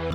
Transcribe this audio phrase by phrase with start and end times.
[0.00, 0.06] Hey,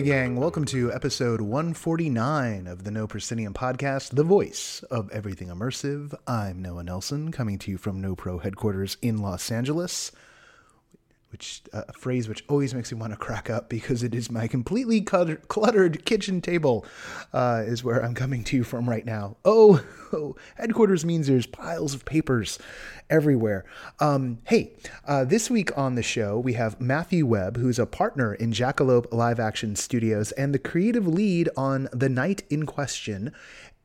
[0.00, 6.18] gang, welcome to episode 149 of the No Proscenium podcast, the voice of everything immersive.
[6.26, 10.10] I'm Noah Nelson, coming to you from No Pro headquarters in Los Angeles
[11.30, 14.30] which uh, a phrase which always makes me want to crack up because it is
[14.30, 16.86] my completely cluttered kitchen table
[17.32, 19.36] uh, is where I'm coming to you from right now.
[19.44, 22.58] Oh, oh headquarters means there's piles of papers
[23.10, 23.64] everywhere.
[24.00, 24.72] Um, hey,
[25.06, 29.12] uh, this week on the show we have Matthew Webb, who's a partner in Jackalope
[29.12, 33.32] Live Action Studios and the creative lead on The Night in Question,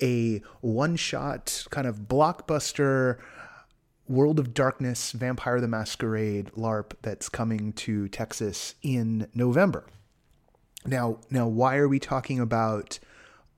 [0.02, 3.18] a one-shot kind of blockbuster.
[4.12, 9.86] World of Darkness Vampire the Masquerade LARP that's coming to Texas in November.
[10.86, 13.00] Now, now why are we talking about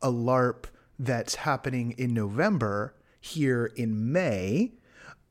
[0.01, 0.65] a LARP
[0.99, 4.73] that's happening in November here in May?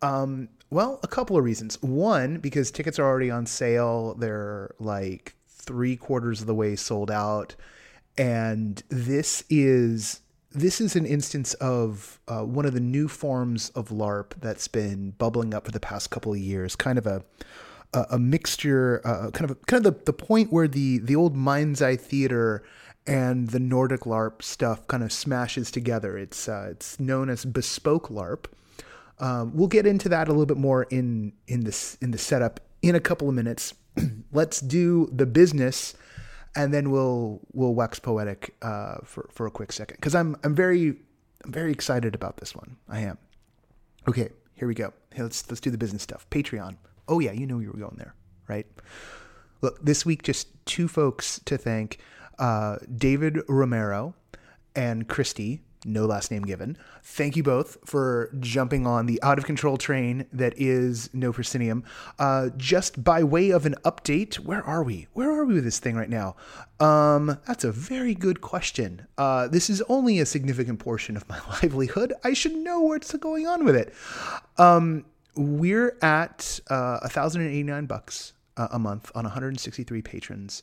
[0.00, 1.80] Um, well, a couple of reasons.
[1.80, 4.14] One, because tickets are already on sale.
[4.14, 7.54] They're like three quarters of the way sold out.
[8.18, 10.20] And this is
[10.52, 15.10] this is an instance of uh, one of the new forms of LARP that's been
[15.12, 16.76] bubbling up for the past couple of years.
[16.76, 17.24] Kind of a
[17.94, 21.36] a, a mixture, uh, kind of kind of the, the point where the the old
[21.36, 22.62] Mind's Eye theater
[23.06, 26.16] and the Nordic LARP stuff kind of smashes together.
[26.16, 28.46] It's uh, it's known as bespoke LARP.
[29.18, 32.60] Um, we'll get into that a little bit more in in this in the setup
[32.80, 33.74] in a couple of minutes.
[34.32, 35.94] Let's do the business
[36.54, 40.54] and then we'll we'll wax poetic uh, for for a quick second because I'm I'm
[40.54, 40.96] very
[41.44, 42.76] I'm very excited about this one.
[42.88, 43.18] I am.
[44.08, 44.92] Okay, here we go.
[45.12, 46.26] Hey, let's let's do the business stuff.
[46.30, 46.76] Patreon.
[47.08, 48.14] Oh yeah, you know you were going there,
[48.48, 48.66] right?
[49.60, 51.98] Look, this week just two folks to thank:
[52.38, 54.14] uh, David Romero
[54.74, 56.76] and Christy no last name given.
[57.02, 61.84] Thank you both for jumping on the out of control train that is No Proscenium.
[62.18, 65.08] Uh, just by way of an update, where are we?
[65.12, 66.36] Where are we with this thing right now?
[66.78, 69.06] Um, that's a very good question.
[69.18, 72.12] Uh, this is only a significant portion of my livelihood.
[72.24, 73.92] I should know what's going on with it.
[74.58, 75.04] Um,
[75.34, 80.62] we're at uh, 1,089 bucks uh, a month on 163 patrons.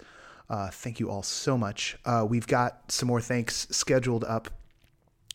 [0.50, 1.98] Uh, thank you all so much.
[2.06, 4.50] Uh, we've got some more thanks scheduled up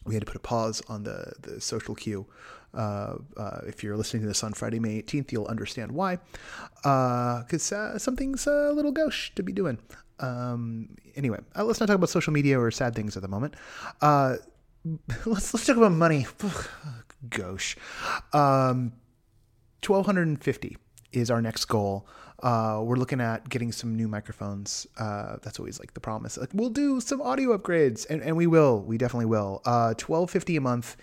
[0.04, 2.26] we had to put a pause on the, the social queue.
[2.74, 6.18] Uh, uh, if you're listening to this on Friday, May 18th, you'll understand why.
[6.76, 9.78] Because uh, uh, something's a little gauche to be doing.
[10.18, 13.54] Um, anyway, uh, let's not talk about social media or sad things at the moment.
[14.00, 14.36] Uh,
[15.26, 16.26] let's let's talk about money.
[17.30, 17.76] gauche.
[18.32, 18.92] Um,
[19.86, 20.76] 1250
[21.12, 22.06] is our next goal.
[22.44, 24.86] Uh, we're looking at getting some new microphones.
[24.98, 26.36] Uh, that's always like the promise.
[26.36, 28.82] Like we'll do some audio upgrades, and, and we will.
[28.82, 29.62] We definitely will.
[29.64, 30.96] Uh, Twelve fifty a month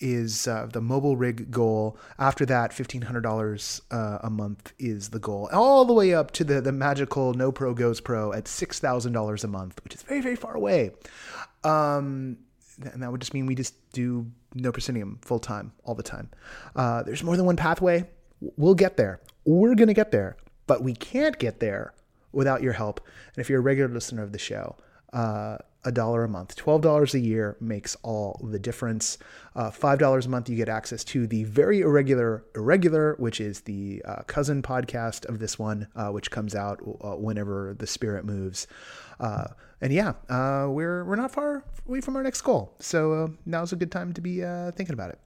[0.00, 1.98] is uh, the mobile rig goal.
[2.18, 5.50] After that, fifteen hundred dollars uh, a month is the goal.
[5.52, 9.12] All the way up to the the magical No Pro Goes Pro at six thousand
[9.12, 10.92] dollars a month, which is very very far away.
[11.62, 12.38] Um,
[12.90, 16.30] and that would just mean we just do no proscenium full time all the time.
[16.74, 18.08] Uh, there's more than one pathway.
[18.56, 19.20] We'll get there.
[19.44, 21.92] We're gonna get there but we can't get there
[22.32, 23.00] without your help.
[23.34, 24.76] And if you're a regular listener of the show,
[25.12, 29.18] uh, a dollar a month, twelve dollars a year makes all the difference.
[29.54, 33.60] Uh, Five dollars a month, you get access to the very irregular, irregular, which is
[33.60, 38.24] the uh, cousin podcast of this one, uh, which comes out uh, whenever the spirit
[38.24, 38.66] moves.
[39.20, 39.44] Uh,
[39.80, 40.14] and yeah,
[40.66, 44.20] we're we're not far away from our next goal, so now's a good time to
[44.20, 44.40] be
[44.74, 45.20] thinking about it.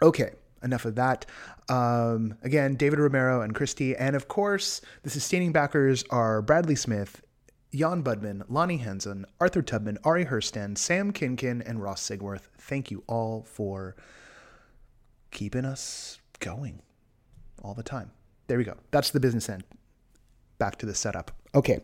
[0.00, 0.30] Okay,
[0.62, 1.26] enough of that.
[1.68, 3.96] Um, again, David Romero and Christy.
[3.96, 7.22] And of course, the sustaining backers are Bradley Smith,
[7.74, 12.48] Jan Budman, Lonnie Henson, Arthur Tubman, Ari Hersten, Sam Kinkin, and Ross Sigworth.
[12.58, 13.96] Thank you all for
[15.30, 16.82] keeping us going
[17.62, 18.10] all the time.
[18.46, 18.76] There we go.
[18.90, 19.64] That's the business end.
[20.58, 21.30] Back to the setup.
[21.54, 21.80] Okay.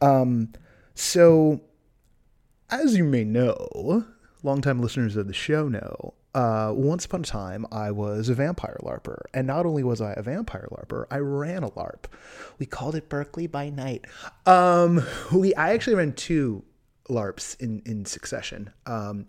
[0.00, 0.52] Um,
[0.94, 1.60] so,
[2.70, 4.04] as you may know,
[4.42, 8.78] longtime listeners of the show know, uh, once upon a time, I was a vampire
[8.82, 9.22] LARPer.
[9.34, 12.04] And not only was I a vampire LARPer, I ran a LARP.
[12.58, 14.04] We called it Berkeley by Night.
[14.46, 15.02] Um,
[15.32, 16.64] we I actually ran two
[17.08, 18.72] LARPs in, in succession.
[18.86, 19.26] Um,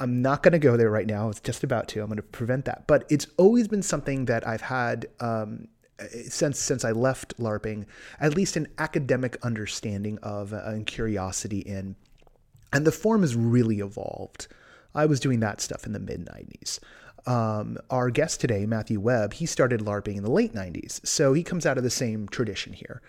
[0.00, 1.28] I'm not going to go there right now.
[1.28, 2.00] It's just about to.
[2.00, 2.86] I'm going to prevent that.
[2.86, 5.68] But it's always been something that I've had um,
[6.28, 7.86] since since I left LARPing,
[8.18, 11.96] at least an academic understanding of uh, and curiosity in.
[12.72, 14.48] And the form has really evolved.
[14.94, 16.78] I was doing that stuff in the mid 90s.
[17.26, 21.04] um, our guest today, Matthew Webb, he started LARPing in the late 90s.
[21.06, 23.00] So he comes out of the same tradition here.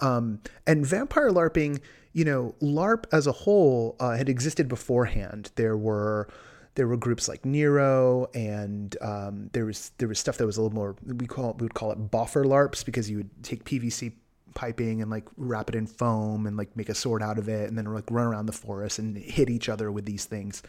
[0.00, 1.80] Um, and vampire LARPing,
[2.12, 5.50] you know, LARP as a whole uh, had existed beforehand.
[5.56, 6.28] There were
[6.74, 10.62] there were groups like Nero, and um, there was there was stuff that was a
[10.62, 14.12] little more we call we would call it boffer LARPs because you would take PVC
[14.54, 17.68] piping and like wrap it in foam and like make a sword out of it
[17.68, 20.62] and then like run around the forest and hit each other with these things.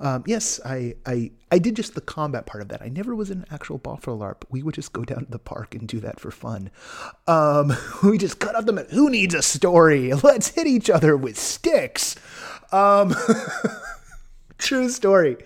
[0.00, 2.80] Um, yes, I, I I did just the combat part of that.
[2.80, 4.44] I never was an actual boffer LARP.
[4.48, 6.70] We would just go down to the park and do that for fun.
[7.26, 7.72] Um,
[8.02, 10.12] we just cut up the who needs a story?
[10.22, 12.16] Let's hit each other with sticks.
[12.72, 13.14] Um,
[14.58, 15.36] true story.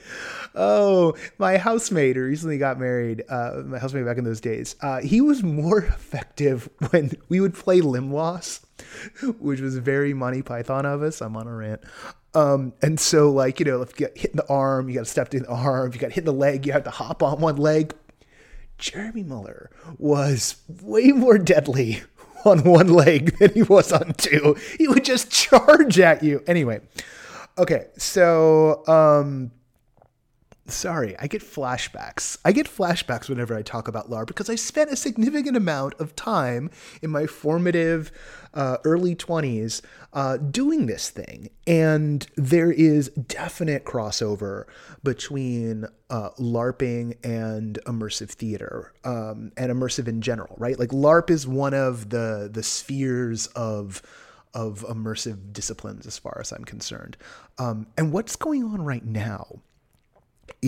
[0.54, 5.00] Oh, my housemate who recently got married, uh, my housemate back in those days, uh,
[5.00, 8.60] he was more effective when we would play Limwas,
[9.38, 11.20] which was very Monty Python of us.
[11.20, 11.80] I'm on a rant.
[12.34, 15.04] Um, and so, like, you know, if you get hit in the arm, you got
[15.04, 15.88] to step in the arm.
[15.88, 17.94] If you got hit in the leg, you have to hop on one leg.
[18.78, 22.02] Jeremy Muller was way more deadly
[22.44, 24.56] on one leg than he was on two.
[24.76, 26.42] He would just charge at you.
[26.46, 26.80] Anyway,
[27.56, 29.50] okay, so um,
[30.68, 32.38] sorry, I get flashbacks.
[32.44, 36.16] I get flashbacks whenever I talk about LARP because I spent a significant amount of
[36.16, 36.70] time
[37.02, 38.12] in my formative
[38.54, 39.82] uh, early 20s
[40.12, 41.50] uh, doing this thing.
[41.66, 44.64] And there is definite crossover
[45.02, 50.78] between uh, LARPing and immersive theater um, and immersive in general, right?
[50.78, 54.02] Like LARP is one of the, the spheres of
[54.54, 57.18] of immersive disciplines as far as I'm concerned.
[57.58, 59.60] Um, and what's going on right now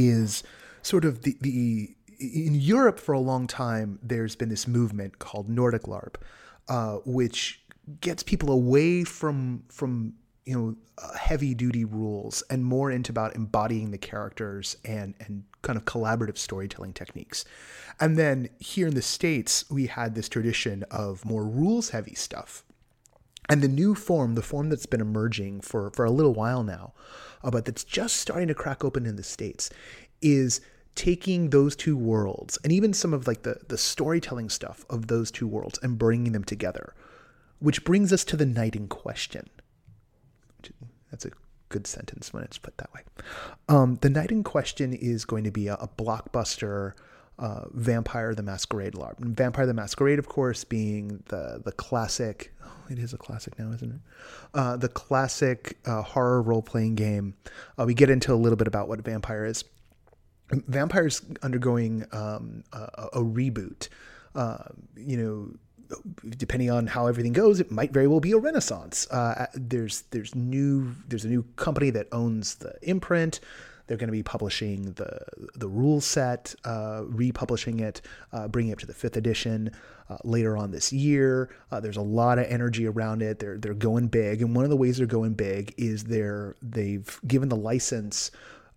[0.06, 0.42] is
[0.82, 5.48] sort of the, the in Europe for a long time, there's been this movement called
[5.48, 6.16] Nordic LARP,
[6.68, 7.64] uh, which
[8.00, 10.14] gets people away from from
[10.44, 15.44] you know uh, heavy duty rules and more into about embodying the characters and and
[15.62, 17.44] kind of collaborative storytelling techniques.
[18.00, 22.64] And then here in the states, we had this tradition of more rules heavy stuff.
[23.50, 26.94] And the new form, the form that's been emerging for for a little while now,
[27.42, 29.70] uh, but that's just starting to crack open in the states,
[30.22, 30.60] is
[30.94, 35.30] taking those two worlds and even some of like the the storytelling stuff of those
[35.30, 36.92] two worlds and bringing them together
[37.60, 39.48] which brings us to the night in question.
[41.10, 41.30] That's a
[41.68, 43.02] good sentence when it's put that way.
[43.68, 46.92] Um, the night in question is going to be a, a blockbuster
[47.38, 49.18] uh, Vampire the Masquerade LARP.
[49.20, 52.52] Vampire the Masquerade, of course, being the the classic.
[52.90, 54.00] It is a classic now, isn't it?
[54.54, 57.34] Uh, the classic uh, horror role playing game.
[57.78, 59.64] Uh, we get into a little bit about what Vampire is.
[60.50, 63.88] Vampire's undergoing um, a, a, reboot.
[64.34, 64.64] Uh,
[64.96, 65.98] you know,
[66.30, 69.06] depending on how everything goes, it might very well be a renaissance.
[69.10, 73.40] Uh, there's there's new there's a new company that owns the imprint.
[73.88, 75.18] They're going to be publishing the
[75.56, 78.00] the rule set, uh, republishing it,
[78.32, 79.72] uh, bringing it to the fifth edition
[80.08, 81.50] uh, later on this year.
[81.72, 83.38] Uh, there's a lot of energy around it.
[83.38, 87.20] They're they're going big, and one of the ways they're going big is they're they've
[87.26, 88.30] given the license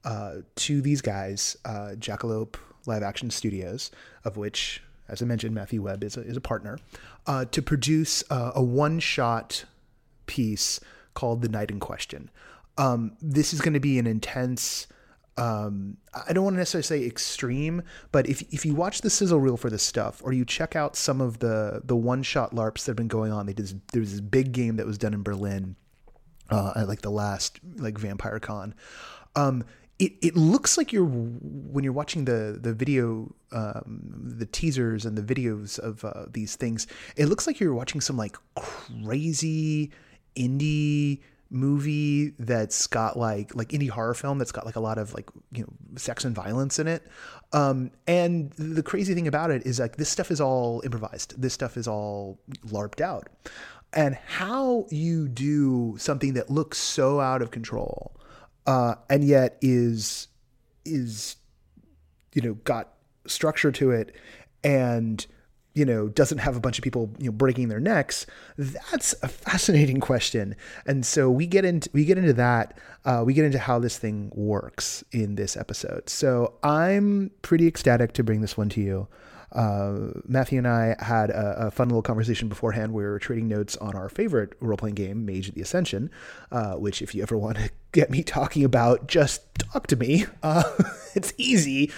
[0.05, 2.55] uh, to these guys, Jackalope
[2.87, 3.91] Live Action Studios,
[4.23, 6.79] of which as I mentioned, Matthew Webb is a, is a partner,
[7.27, 9.65] to produce a one shot
[10.25, 10.79] piece
[11.13, 12.29] called The Night in Question.
[12.77, 14.87] Um, this is going to be an intense.
[15.41, 19.39] Um, I don't want to necessarily say extreme, but if if you watch the sizzle
[19.39, 22.85] reel for this stuff, or you check out some of the the one shot LARPs
[22.85, 24.99] that have been going on, they did this, there was this big game that was
[24.99, 25.75] done in Berlin,
[26.51, 28.75] uh, at like the last like Vampire Con.
[29.35, 29.63] Um,
[29.97, 35.17] it, it looks like you're when you're watching the the video um, the teasers and
[35.17, 39.91] the videos of uh, these things it looks like you're watching some like crazy
[40.35, 41.19] indie
[41.51, 45.29] movie that's got like like indie horror film that's got like a lot of like
[45.51, 47.05] you know sex and violence in it.
[47.53, 51.39] Um, and the crazy thing about it is like this stuff is all improvised.
[51.41, 53.27] This stuff is all larped out.
[53.93, 58.15] And how you do something that looks so out of control
[58.65, 60.27] uh, and yet is
[60.85, 61.35] is
[62.33, 62.93] you know got
[63.27, 64.15] structure to it
[64.63, 65.27] and
[65.73, 68.25] you know doesn't have a bunch of people you know breaking their necks
[68.57, 73.33] that's a fascinating question and so we get into we get into that uh, we
[73.33, 78.41] get into how this thing works in this episode so i'm pretty ecstatic to bring
[78.41, 79.07] this one to you
[79.53, 82.93] uh, Matthew and I had a, a, fun little conversation beforehand.
[82.93, 86.09] We were trading notes on our favorite role playing game, Mage of the Ascension,
[86.51, 90.25] uh, which, if you ever want to get me talking about, just talk to me.
[90.41, 90.63] Uh,
[91.15, 91.91] it's easy.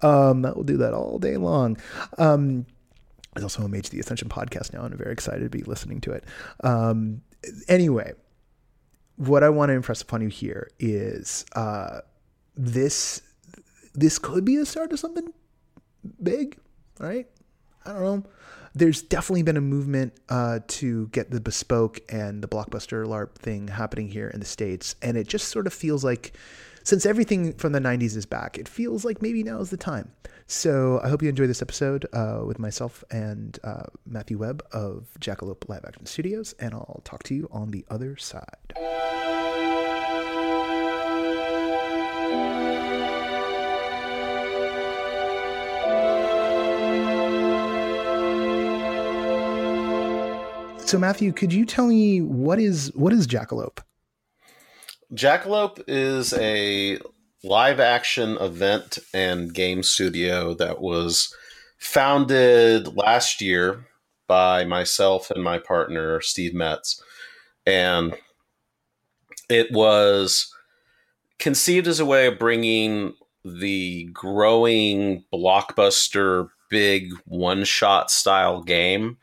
[0.00, 1.76] Um, we'll do that all day long.
[2.16, 2.64] Um,
[3.34, 6.00] there's also a Mage the Ascension podcast now, and I'm very excited to be listening
[6.02, 6.24] to it.
[6.62, 7.22] Um,
[7.68, 8.12] anyway,
[9.16, 12.00] what I want to impress upon you here is uh,
[12.56, 13.22] this
[13.94, 15.32] this could be the start of something
[16.22, 16.58] big,
[16.98, 17.26] right?
[17.84, 18.24] I don't know.
[18.74, 23.68] There's definitely been a movement uh, to get the bespoke and the blockbuster LARP thing
[23.68, 24.96] happening here in the States.
[25.00, 26.32] And it just sort of feels like,
[26.84, 30.12] since everything from the 90s is back, it feels like maybe now is the time.
[30.46, 35.08] So I hope you enjoy this episode uh, with myself and uh, Matthew Webb of
[35.18, 36.54] Jackalope Live Action Studios.
[36.58, 38.74] And I'll talk to you on the other side.
[50.86, 53.78] So Matthew, could you tell me what is what is Jackalope?
[55.12, 56.98] Jackalope is a
[57.42, 61.34] live action event and game studio that was
[61.78, 63.86] founded last year
[64.26, 67.02] by myself and my partner Steve Metz.
[67.66, 68.14] And
[69.50, 70.52] it was
[71.38, 79.18] conceived as a way of bringing the growing blockbuster big one shot style game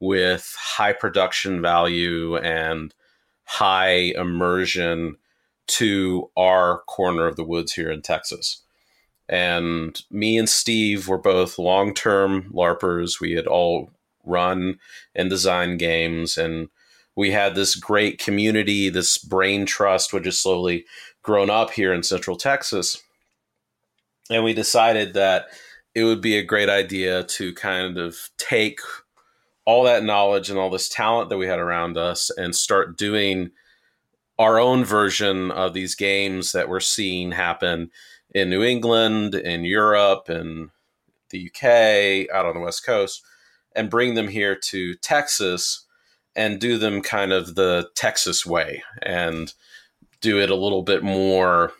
[0.00, 2.94] with high production value and
[3.48, 5.16] high immersion
[5.66, 8.62] to our corner of the woods here in Texas.
[9.26, 13.20] And me and Steve were both long term LARPers.
[13.20, 13.90] We had all
[14.24, 14.78] run
[15.14, 16.68] and designed games, and
[17.16, 20.84] we had this great community, this brain trust, which has slowly
[21.22, 23.02] grown up here in Central Texas.
[24.30, 25.46] And we decided that
[25.94, 28.80] it would be a great idea to kind of take
[29.68, 33.50] all that knowledge and all this talent that we had around us and start doing
[34.38, 37.90] our own version of these games that we're seeing happen
[38.34, 40.70] in New England, in Europe, in
[41.28, 43.22] the UK, out on the West Coast,
[43.76, 45.84] and bring them here to Texas
[46.34, 49.52] and do them kind of the Texas way and
[50.22, 51.74] do it a little bit more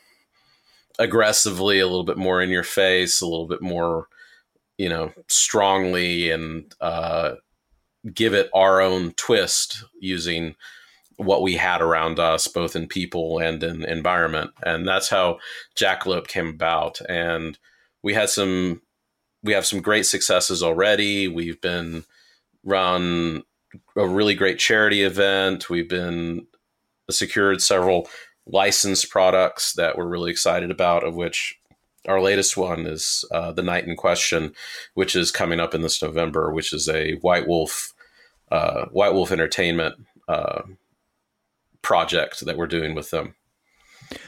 [0.99, 4.09] aggressively, a little bit more in your face, a little bit more,
[4.77, 7.37] you know, strongly and uh,
[8.15, 10.55] give it our own twist using
[11.17, 14.53] what we had around us, both in people and in environment.
[14.65, 15.39] And that's how
[15.77, 17.01] Jackalope came about.
[17.09, 17.59] And
[18.03, 18.83] we had some,
[19.43, 21.27] we have some great successes already.
[21.27, 22.05] We've been
[22.65, 23.43] run
[23.97, 25.69] a really great charity event.
[25.69, 26.47] We've been
[27.11, 28.09] secured several
[28.47, 31.59] licensed products that we're really excited about, of which
[32.07, 34.55] our latest one is uh, the night in question,
[34.95, 37.93] which is coming up in this November, which is a White Wolf
[38.51, 39.95] uh, White Wolf Entertainment
[40.29, 40.63] uh,
[41.83, 43.35] project that we're doing with them.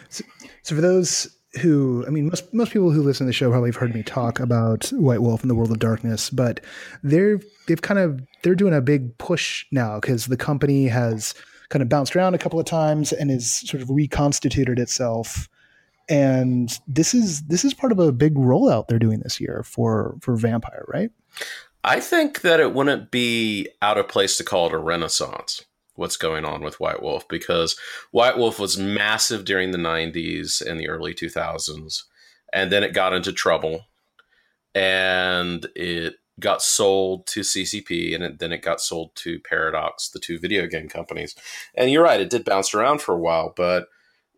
[0.08, 0.24] So,
[0.62, 3.70] so, for those who, I mean, most most people who listen to the show probably
[3.70, 6.60] have heard me talk about White Wolf and the World of Darkness, but
[7.02, 11.34] they're they've kind of they're doing a big push now because the company has
[11.70, 15.48] kind of bounced around a couple of times and is sort of reconstituted itself
[16.10, 20.16] and this is this is part of a big rollout they're doing this year for
[20.20, 21.10] for vampire right
[21.82, 25.64] I think that it wouldn't be out of place to call it a renaissance.
[25.94, 27.26] What's going on with White Wolf?
[27.28, 27.76] Because
[28.10, 32.04] White Wolf was massive during the 90s and the early 2000s,
[32.52, 33.86] and then it got into trouble
[34.74, 40.18] and it got sold to CCP and it, then it got sold to Paradox, the
[40.18, 41.34] two video game companies.
[41.74, 43.88] And you're right, it did bounce around for a while, but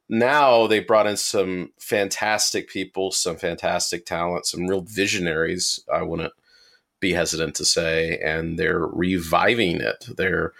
[0.08, 5.80] now they brought in some fantastic people, some fantastic talent, some real visionaries.
[5.92, 6.32] I wouldn't
[7.02, 10.06] be hesitant to say, and they're reviving it.
[10.16, 10.54] They're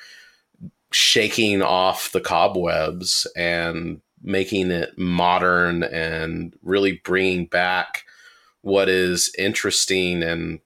[0.91, 8.05] shaking off the cobwebs and making it modern and really bringing back
[8.61, 10.61] what is interesting and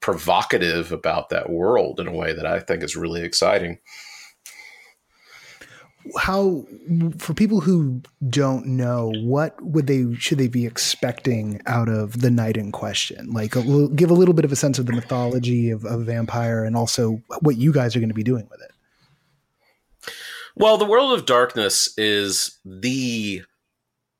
[0.00, 3.78] provocative about that world in a way that I think is really exciting
[6.16, 6.64] how
[7.18, 12.30] for people who don't know what would they should they be expecting out of the
[12.30, 13.32] night in question?
[13.32, 16.64] Like a, give a little bit of a sense of the mythology of, of vampire
[16.64, 20.12] and also what you guys are going to be doing with it.
[20.56, 23.42] Well the world of darkness is the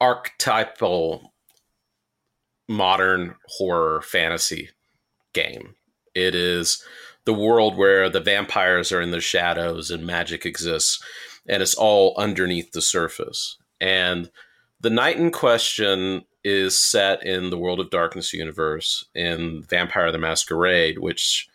[0.01, 1.33] archetypal
[2.69, 4.71] modern horror fantasy
[5.33, 5.75] game.
[6.15, 6.83] It is
[7.25, 11.03] the world where the vampires are in the shadows and magic exists
[11.49, 13.57] and it's all underneath the surface.
[13.81, 14.31] And
[14.81, 20.19] the night in question is set in the World of Darkness universe in Vampire the
[20.19, 21.49] Masquerade, which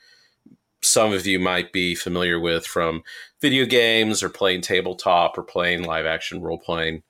[0.82, 3.04] some of you might be familiar with from
[3.42, 7.04] video games or playing tabletop or playing live action role playing.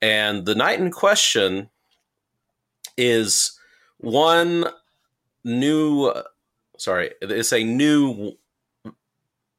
[0.00, 1.70] And the night in question
[2.96, 3.58] is
[3.98, 4.66] one
[5.44, 6.12] new,
[6.78, 8.36] sorry, it's a new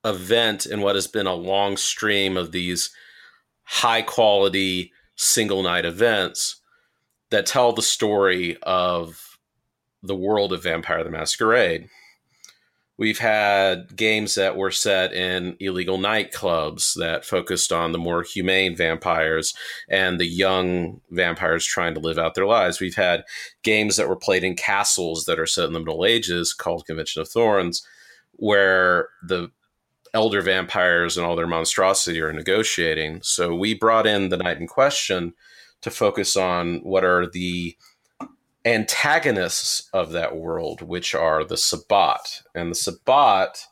[0.05, 2.91] event in what has been a long stream of these
[3.63, 6.61] high quality single night events
[7.31, 9.37] that tell the story of
[10.03, 11.89] the world of Vampire the Masquerade.
[12.97, 18.73] We've had games that were set in illegal nightclubs that focused on the more humane
[18.73, 19.53] vampires
[19.89, 22.79] and the young vampires trying to live out their lives.
[22.79, 23.25] We've had
[23.63, 27.21] games that were played in castles that are set in the Middle Ages called Convention
[27.21, 27.85] of Thorns,
[28.31, 29.51] where the
[30.15, 33.19] elder vampires and all their monstrosity are negotiating.
[33.21, 35.33] So we brought in the night in question
[35.81, 37.75] to focus on what are the
[38.63, 42.43] antagonists of that world, which are the Sabbat.
[42.55, 43.65] And the Sabbat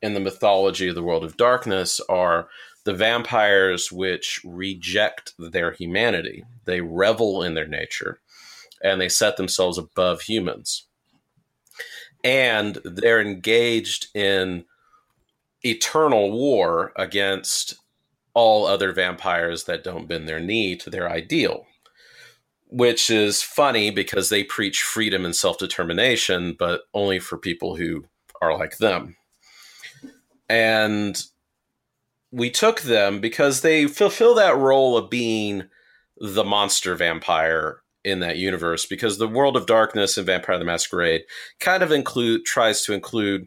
[0.00, 2.48] in the mythology of the world of darkness are
[2.84, 6.44] the vampires which reject their humanity.
[6.64, 8.20] They revel in their nature
[8.82, 10.86] and they set themselves above humans.
[12.22, 14.64] And they're engaged in
[15.62, 17.76] eternal war against
[18.34, 21.66] all other vampires that don't bend their knee to their ideal
[22.68, 28.04] which is funny because they preach freedom and self determination, but only for people who
[28.40, 29.16] are like them.
[30.48, 31.20] And
[32.30, 35.64] we took them because they fulfill that role of being
[36.18, 41.22] the monster vampire in that universe because the world of darkness and vampire the masquerade
[41.60, 43.46] kind of include tries to include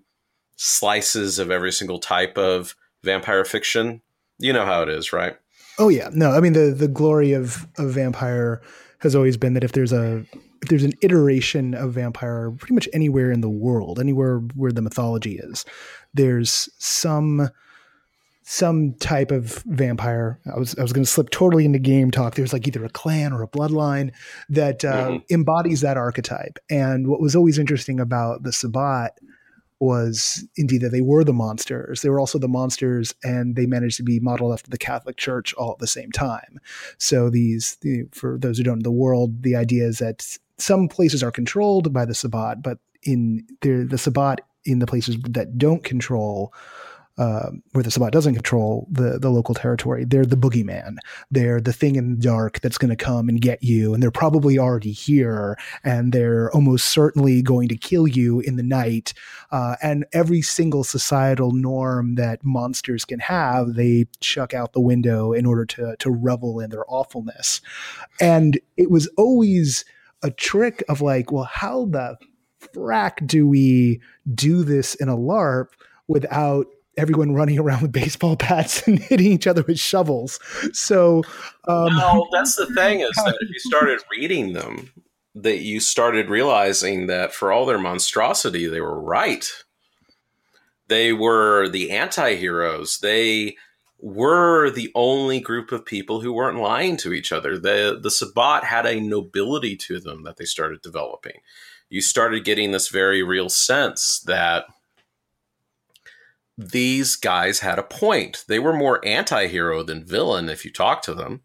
[0.63, 4.01] slices of every single type of vampire fiction
[4.37, 5.37] you know how it is right
[5.79, 8.61] oh yeah no i mean the the glory of of vampire
[8.99, 10.23] has always been that if there's a
[10.61, 14.81] if there's an iteration of vampire pretty much anywhere in the world, anywhere where the
[14.81, 15.65] mythology is,
[16.13, 17.49] there's some
[18.43, 20.39] some type of vampire.
[20.53, 22.35] I was I was going to slip totally into game talk.
[22.35, 24.11] There's like either a clan or a bloodline
[24.49, 25.33] that uh, mm-hmm.
[25.33, 26.59] embodies that archetype.
[26.69, 29.17] And what was always interesting about the Sabbat
[29.81, 32.01] was indeed that they were the monsters.
[32.01, 35.53] They were also the monsters, and they managed to be modeled after the Catholic Church
[35.55, 36.59] all at the same time.
[36.99, 40.87] So these, the, for those who don't know the world, the idea is that some
[40.87, 45.57] places are controlled by the Sabbat, but in the the Sabbat in the places that
[45.57, 46.53] don't control
[47.21, 50.05] uh, where the Sabbat doesn't control the the local territory.
[50.05, 50.95] They're the boogeyman.
[51.29, 54.09] They're the thing in the dark that's going to come and get you, and they're
[54.09, 59.13] probably already here, and they're almost certainly going to kill you in the night.
[59.51, 65.31] Uh, and every single societal norm that monsters can have, they chuck out the window
[65.31, 67.61] in order to to revel in their awfulness.
[68.19, 69.85] And it was always
[70.23, 72.17] a trick of like, well, how the
[72.59, 74.01] frack do we
[74.33, 75.67] do this in a LARP
[76.07, 76.65] without
[76.97, 80.39] everyone running around with baseball bats and hitting each other with shovels.
[80.73, 81.23] So,
[81.67, 84.91] um, well, that's the thing is that if you started reading them,
[85.35, 89.47] that you started realizing that for all their monstrosity, they were right.
[90.87, 92.99] They were the anti-heroes.
[92.99, 93.55] They
[94.01, 97.57] were the only group of people who weren't lying to each other.
[97.57, 101.39] The the Sabbat had a nobility to them that they started developing.
[101.89, 104.65] You started getting this very real sense that
[106.57, 108.45] these guys had a point.
[108.47, 111.41] They were more anti hero than villain if you talk to them.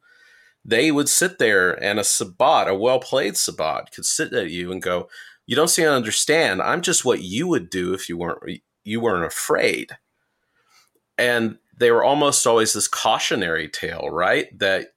[0.64, 4.72] They would sit there and a Sabbat, a well played Sabbat, could sit at you
[4.72, 5.08] and go,
[5.46, 6.60] You don't seem to understand.
[6.60, 9.96] I'm just what you would do if you weren't you weren't afraid.
[11.18, 14.46] And they were almost always this cautionary tale, right?
[14.58, 14.88] That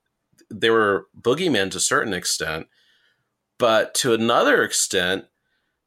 [0.52, 2.68] they were boogeymen to a certain extent,
[3.58, 5.26] but to another extent,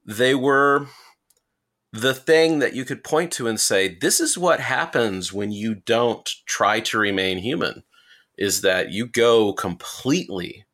[0.04, 0.88] they were
[1.92, 5.74] the thing that you could point to and say, this is what happens when you
[5.74, 7.82] don't try to remain human,
[8.38, 10.64] is that you go completely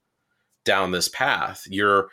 [0.65, 1.65] down this path.
[1.67, 2.09] You're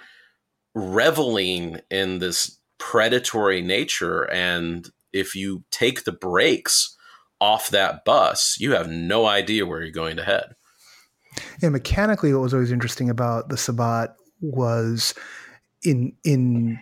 [0.73, 4.23] reveling in this predatory nature.
[4.23, 6.97] And if you take the brakes
[7.39, 10.55] off that bus, you have no idea where you're going to head.
[11.61, 15.13] And mechanically, what was always interesting about the Sabbat was
[15.83, 16.79] in in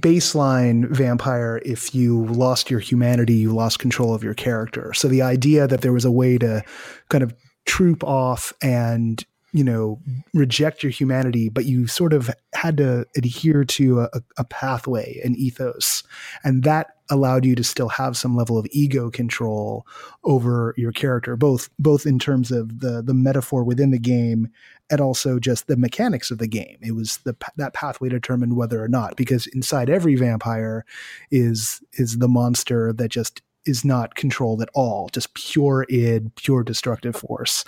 [0.00, 4.92] baseline vampire if you lost your humanity you lost control of your character.
[4.94, 6.62] So the idea that there was a way to
[7.08, 7.34] kind of
[7.66, 9.98] troop off and you know
[10.34, 15.34] reject your humanity but you sort of had to adhere to a, a, pathway an
[15.36, 16.02] ethos.
[16.44, 19.86] And that allowed you to still have some level of ego control
[20.24, 24.48] over your character both both in terms of the the metaphor within the game
[24.90, 28.82] and also just the mechanics of the game it was the that pathway determined whether
[28.82, 30.84] or not because inside every vampire
[31.30, 36.62] is is the monster that just is not controlled at all just pure id pure
[36.62, 37.64] destructive force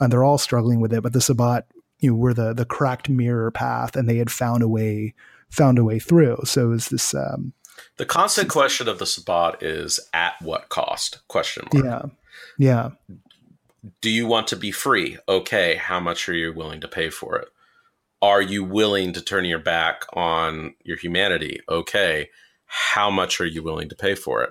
[0.00, 1.02] and they're all struggling with it.
[1.02, 1.66] But the Sabbat,
[1.98, 5.14] you know, were the the cracked mirror path, and they had found a way
[5.50, 6.38] found a way through.
[6.44, 7.14] So is this.
[7.14, 7.52] Um,
[7.96, 11.20] the constant question of the Sabbat is at what cost?
[11.28, 11.84] Question mark.
[11.84, 12.02] Yeah,
[12.58, 13.16] yeah.
[14.00, 15.18] Do you want to be free?
[15.28, 17.48] Okay, how much are you willing to pay for it?
[18.24, 21.60] are you willing to turn your back on your humanity?
[21.68, 22.30] Okay,
[22.64, 24.48] how much are you willing to pay for it?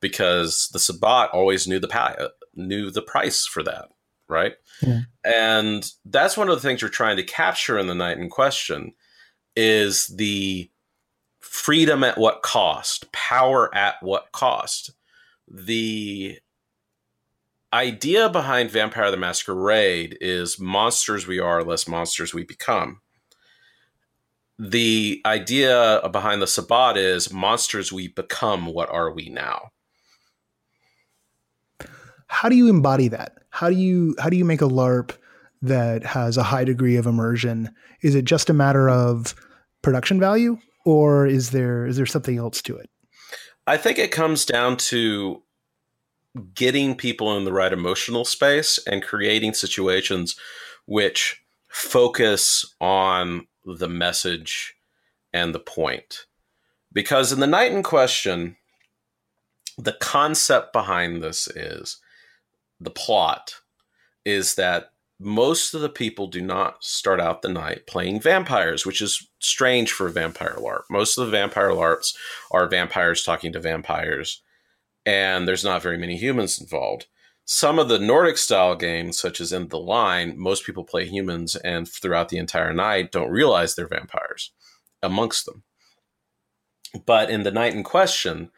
[0.00, 3.88] Because the Sabbat always knew the pa- knew the price for that,
[4.28, 4.54] right?
[4.80, 5.00] Yeah.
[5.24, 8.94] And that's one of the things we're trying to capture in the night in question
[9.56, 10.70] is the
[11.40, 14.92] freedom at what cost, power at what cost.
[15.48, 16.38] The
[17.76, 23.02] idea behind Vampire the Masquerade is monsters we are, less monsters we become.
[24.58, 29.72] The idea behind the Sabbat is monsters we become, what are we now?
[32.28, 33.36] How do you embody that?
[33.50, 35.12] How do you how do you make a LARP
[35.60, 37.70] that has a high degree of immersion?
[38.02, 39.34] Is it just a matter of
[39.82, 42.88] production value or is there is there something else to it?
[43.66, 45.42] I think it comes down to
[46.54, 50.36] getting people in the right emotional space and creating situations
[50.86, 54.74] which focus on the message
[55.32, 56.26] and the point.
[56.92, 58.56] Because in the night in question,
[59.76, 61.98] the concept behind this is
[62.80, 63.56] the plot
[64.24, 69.00] is that most of the people do not start out the night playing vampires, which
[69.00, 70.82] is strange for a vampire LARP.
[70.90, 72.14] Most of the vampire LARPs
[72.50, 74.42] are vampires talking to vampires
[75.06, 77.06] and there's not very many humans involved.
[77.44, 81.54] Some of the Nordic style games, such as In the Line, most people play humans
[81.54, 84.50] and throughout the entire night don't realize they're vampires
[85.00, 85.62] amongst them.
[87.06, 88.50] But in the night in question,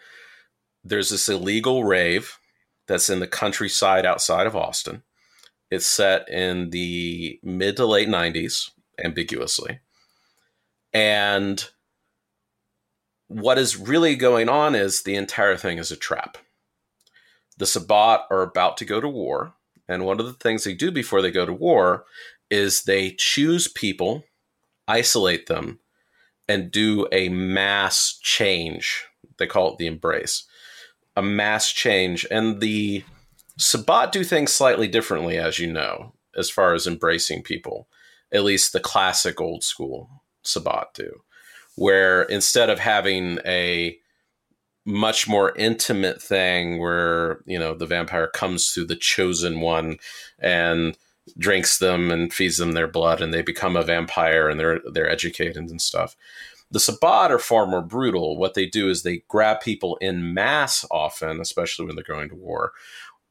[0.82, 2.38] there's this illegal rave
[2.86, 5.02] that's in the countryside outside of Austin.
[5.70, 8.70] It's set in the mid to late 90s,
[9.04, 9.80] ambiguously.
[10.94, 11.68] And
[13.28, 16.38] what is really going on is the entire thing is a trap.
[17.58, 19.54] The Sabbat are about to go to war,
[19.86, 22.04] and one of the things they do before they go to war
[22.50, 24.24] is they choose people,
[24.86, 25.80] isolate them,
[26.48, 29.04] and do a mass change.
[29.38, 30.44] They call it the embrace.
[31.14, 32.26] A mass change.
[32.30, 33.04] And the
[33.58, 37.88] Sabbat do things slightly differently, as you know, as far as embracing people.
[38.32, 41.22] At least the classic old school Sabbat do
[41.78, 43.96] where instead of having a
[44.84, 49.98] much more intimate thing where you know the vampire comes to the chosen one
[50.38, 50.96] and
[51.36, 55.10] drinks them and feeds them their blood and they become a vampire and they're they're
[55.10, 56.16] educated and stuff
[56.70, 58.36] the Sabbat are far more brutal.
[58.36, 62.34] What they do is they grab people in mass often, especially when they're going to
[62.34, 62.72] war,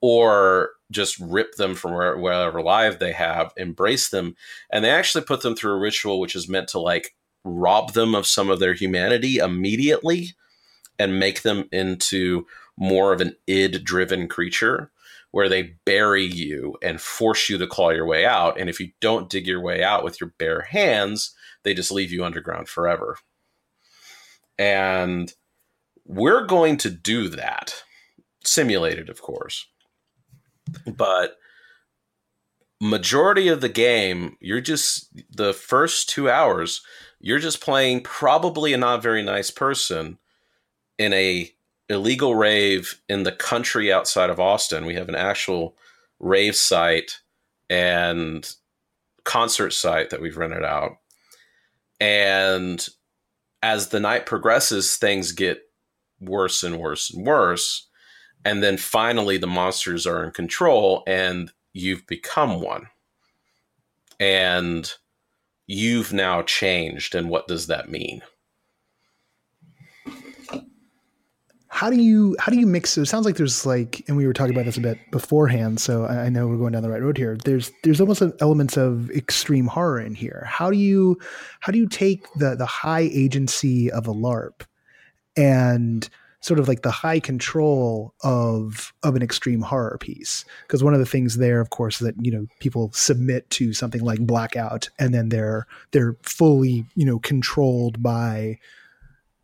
[0.01, 4.35] or just rip them from wherever live they have, embrace them,
[4.71, 7.15] and they actually put them through a ritual which is meant to like
[7.47, 10.35] rob them of some of their humanity immediately
[10.99, 12.45] and make them into
[12.77, 14.91] more of an id driven creature
[15.31, 18.59] where they bury you and force you to claw your way out.
[18.59, 22.11] And if you don't dig your way out with your bare hands, they just leave
[22.11, 23.17] you underground forever.
[24.57, 25.31] And
[26.05, 27.83] we're going to do that,
[28.43, 29.67] simulated, of course.
[30.85, 31.37] But
[32.79, 36.81] majority of the game, you're just the first two hours,
[37.19, 40.17] you're just playing probably a not very nice person
[40.97, 41.51] in a
[41.89, 44.85] illegal rave in the country outside of Austin.
[44.85, 45.75] We have an actual
[46.19, 47.19] rave site
[47.69, 48.49] and
[49.23, 50.97] concert site that we've rented out.
[51.99, 52.85] And
[53.63, 55.63] as the night progresses, things get
[56.19, 57.87] worse and worse and worse.
[58.45, 62.87] And then finally, the monsters are in control and you've become one.
[64.19, 64.91] And
[65.67, 68.21] you've now changed and what does that mean?
[71.69, 74.33] How do you how do you mix it sounds like there's like and we were
[74.33, 77.17] talking about this a bit beforehand so i know we're going down the right road
[77.17, 77.37] here.
[77.45, 80.43] There's there's almost elements of extreme horror in here.
[80.49, 81.19] How do you
[81.59, 84.61] how do you take the the high agency of a larp
[85.35, 86.09] and
[86.39, 90.45] sort of like the high control of of an extreme horror piece.
[90.63, 93.73] Because one of the things there of course is that you know people submit to
[93.73, 98.59] something like blackout and then they're they're fully you know controlled by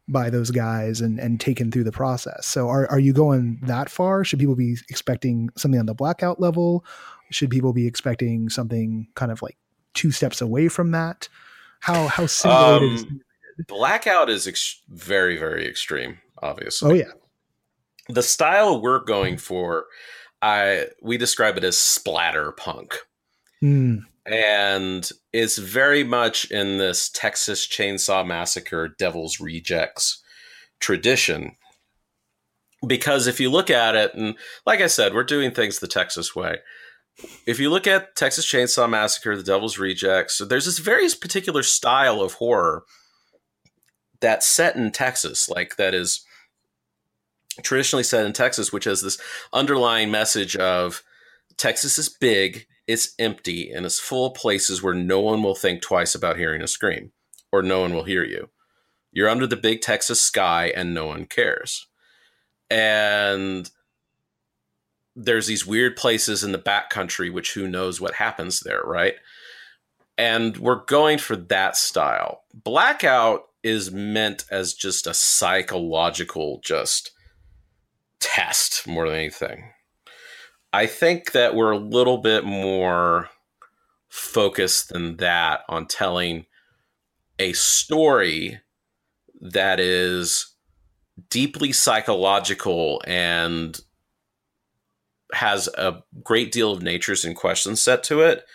[0.08, 2.46] by those guys and and taken through the process.
[2.46, 4.24] So are, are you going that far?
[4.24, 6.86] Should people be expecting something on the blackout level?
[7.32, 9.58] Should people be expecting something kind of like
[9.94, 11.30] two steps away from that?
[11.80, 13.06] How how simulated um, is
[13.68, 16.92] blackout is ex- very very extreme obviously.
[16.92, 17.12] Oh yeah.
[18.10, 19.86] The style we're going for,
[20.42, 22.96] I we describe it as splatter punk.
[23.64, 24.04] Mm.
[24.26, 30.22] And it's very much in this Texas Chainsaw Massacre Devil's Rejects
[30.80, 31.56] tradition.
[32.86, 34.36] Because if you look at it, and
[34.66, 36.58] like I said, we're doing things the Texas way.
[37.46, 42.22] if you look at Texas Chainsaw Massacre, The Devil's Rejects, there's this very particular style
[42.22, 42.84] of horror
[44.24, 46.26] that's set in Texas, like that is
[47.62, 49.20] traditionally set in Texas, which has this
[49.52, 51.04] underlying message of
[51.58, 55.82] Texas is big, it's empty, and it's full of places where no one will think
[55.82, 57.12] twice about hearing a scream,
[57.52, 58.50] or no one will hear you.
[59.12, 61.86] You're under the big Texas sky, and no one cares.
[62.72, 63.70] And
[65.18, 69.16] there's these weird places in the backcountry, which who knows what happens there, right?
[70.18, 72.44] And we're going for that style.
[72.54, 77.12] Blackout is meant as just a psychological, just
[78.20, 79.72] test more than anything.
[80.72, 83.30] I think that we're a little bit more
[84.10, 86.46] focused than that on telling
[87.40, 88.60] a story
[89.42, 90.56] that is
[91.30, 93.80] deeply psychological and
[95.34, 98.46] has a great deal of natures and questions set to it,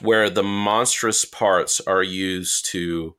[0.00, 3.14] where the monstrous parts are used to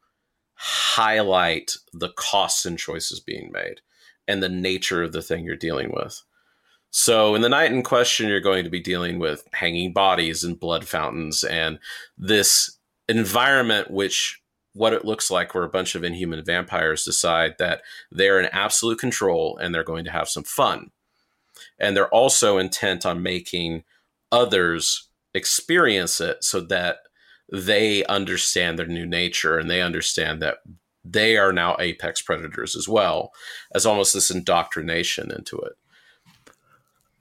[0.57, 3.81] highlight the costs and choices being made
[4.27, 6.21] and the nature of the thing you're dealing with.
[6.89, 10.59] So, in the night in question, you're going to be dealing with hanging bodies and
[10.59, 11.79] blood fountains and
[12.17, 14.41] this environment, which
[14.73, 18.99] what it looks like where a bunch of inhuman vampires decide that they're in absolute
[18.99, 20.91] control and they're going to have some fun
[21.79, 23.83] and they're also intent on making
[24.31, 26.99] others experience it so that
[27.51, 30.57] they understand their new nature and they understand that
[31.03, 33.31] they are now apex predators as well
[33.73, 35.73] as almost this indoctrination into it.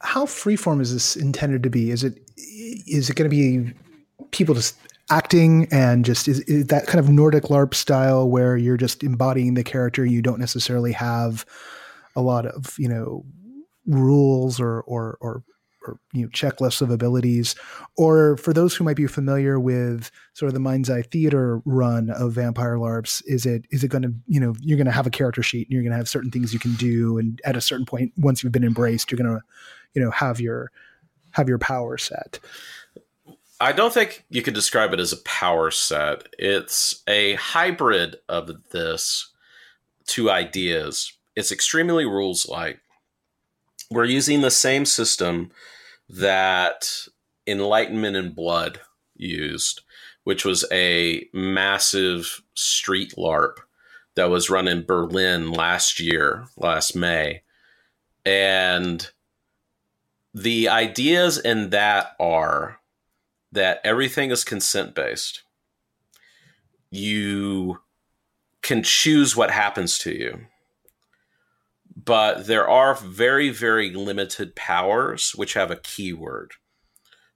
[0.01, 1.91] How freeform is this intended to be?
[1.91, 3.73] Is it is it going to be
[4.31, 4.77] people just
[5.11, 9.55] acting and just is, is, that kind of nordic larp style where you're just embodying
[9.55, 11.47] the character you don't necessarily have
[12.17, 13.25] a lot of you know
[13.87, 15.45] rules or or or,
[15.87, 17.55] or you know checklists of abilities
[17.97, 22.11] or for those who might be familiar with sort of the mind's eye theater run
[22.11, 25.07] of vampire larps is it is it going to you know you're going to have
[25.07, 27.57] a character sheet and you're going to have certain things you can do and at
[27.57, 29.43] a certain point once you've been embraced you're going to
[29.95, 30.71] you know have your
[31.31, 32.39] have your power set
[33.59, 36.29] I don't think you could describe it as a power set.
[36.39, 39.33] It's a hybrid of this
[40.07, 41.13] two ideas.
[41.35, 42.81] It's extremely rules like
[43.91, 45.51] we're using the same system
[46.09, 47.07] that
[47.47, 48.81] Enlightenment in Blood
[49.17, 49.83] used,
[50.25, 53.59] which was a massive street LARP
[54.15, 57.43] that was run in Berlin last year, last May.
[58.25, 59.09] And
[60.35, 62.81] the ideas in that are
[63.53, 65.43] that everything is consent based.
[66.91, 67.81] You
[68.63, 70.47] can choose what happens to you
[71.97, 76.53] but there are very very limited powers which have a keyword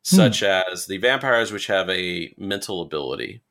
[0.02, 0.46] such hmm.
[0.46, 3.42] as the vampires which have a mental ability.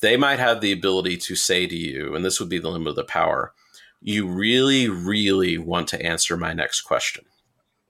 [0.00, 2.88] They might have the ability to say to you and this would be the limit
[2.88, 3.52] of the power
[4.00, 7.24] you really really want to answer my next question.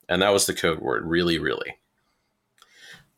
[0.08, 1.76] And that was the code word really really.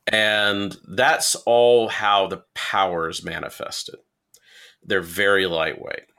[0.06, 3.96] And that's all how the powers manifested.
[4.82, 6.09] They're very lightweight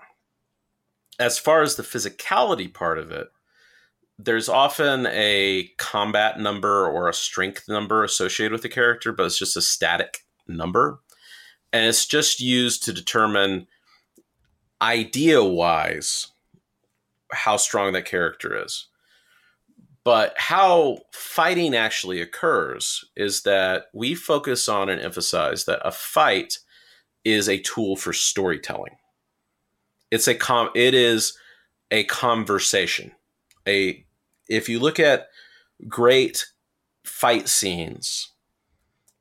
[1.22, 3.28] as far as the physicality part of it,
[4.18, 9.38] there's often a combat number or a strength number associated with the character, but it's
[9.38, 11.00] just a static number.
[11.72, 13.68] And it's just used to determine
[14.82, 16.28] idea wise
[17.32, 18.88] how strong that character is.
[20.04, 26.58] But how fighting actually occurs is that we focus on and emphasize that a fight
[27.24, 28.96] is a tool for storytelling
[30.12, 31.38] it's a com it is
[31.90, 33.12] a conversation.
[33.68, 34.06] A
[34.48, 35.30] if you look at
[35.88, 36.46] great
[37.04, 38.30] fight scenes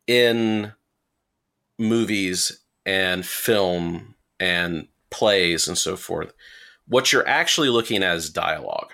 [0.06, 0.72] in
[1.78, 6.32] movies and film and plays and so forth
[6.90, 8.92] what you're actually looking at is dialogue.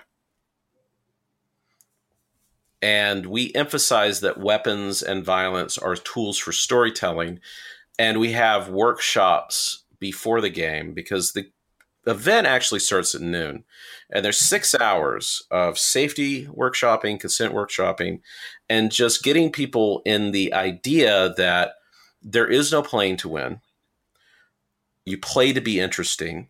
[2.79, 7.39] And we emphasize that weapons and violence are tools for storytelling
[7.97, 11.49] and we have workshops before the game because the
[12.07, 13.63] event actually starts at noon
[14.09, 18.21] and there's six hours of safety workshopping consent workshopping
[18.69, 21.73] and just getting people in the idea that
[22.21, 23.61] there is no playing to win.
[25.05, 26.47] You play to be interesting.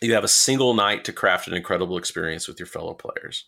[0.00, 3.44] You have a single night to craft an incredible experience with your fellow players.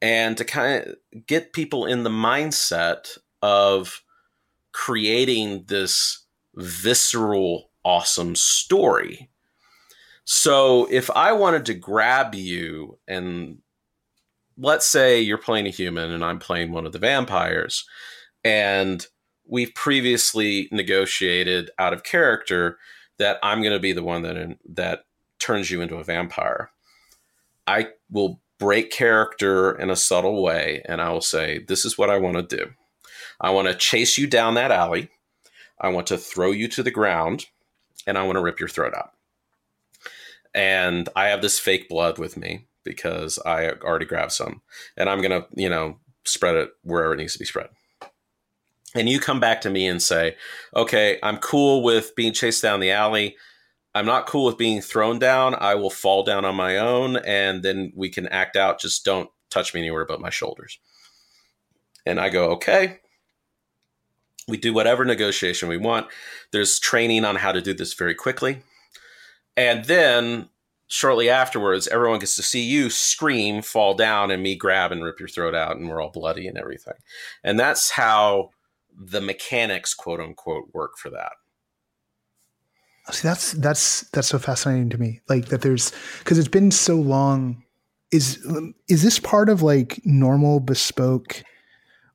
[0.00, 4.02] And to kind of get people in the mindset of
[4.72, 9.30] creating this visceral awesome story
[10.24, 13.58] so if I wanted to grab you and
[14.56, 17.86] let's say you're playing a human and I'm playing one of the vampires,
[18.44, 19.06] And
[19.46, 22.78] we've previously negotiated out of character
[23.18, 25.04] that I'm going to be the one that that
[25.38, 26.70] turns you into a vampire.
[27.66, 32.10] I will break character in a subtle way and I will say, This is what
[32.10, 32.72] I want to do.
[33.40, 35.10] I want to chase you down that alley.
[35.80, 37.46] I want to throw you to the ground
[38.06, 39.13] and I want to rip your throat out.
[40.54, 44.62] And I have this fake blood with me because I already grabbed some
[44.96, 47.68] and I'm to, you know, spread it wherever it needs to be spread.
[48.94, 50.36] And you come back to me and say,
[50.76, 53.36] okay, I'm cool with being chased down the alley.
[53.94, 55.54] I'm not cool with being thrown down.
[55.56, 58.80] I will fall down on my own and then we can act out.
[58.80, 60.78] Just don't touch me anywhere but my shoulders.
[62.06, 62.98] And I go, okay.
[64.46, 66.06] We do whatever negotiation we want.
[66.52, 68.62] There's training on how to do this very quickly.
[69.56, 70.48] And then
[70.86, 75.18] shortly afterwards, everyone gets to see you scream, fall down, and me grab and rip
[75.18, 76.94] your throat out, and we're all bloody and everything.
[77.42, 78.50] And that's how
[78.96, 81.32] the mechanics, quote unquote, work for that.
[83.10, 85.20] See, that's that's that's so fascinating to me.
[85.28, 87.62] Like that, there's because it's been so long.
[88.10, 88.38] Is
[88.88, 91.42] is this part of like normal bespoke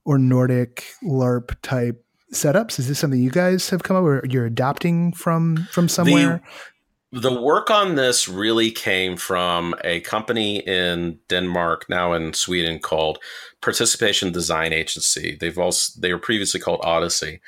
[0.04, 2.80] or Nordic LARP type setups?
[2.80, 6.42] Is this something you guys have come up or you're adapting from from somewhere?
[6.44, 6.70] The,
[7.12, 13.18] the work on this really came from a company in Denmark, now in Sweden, called
[13.62, 15.36] Participation Design Agency.
[15.40, 17.42] They've also they were previously called Odyssey.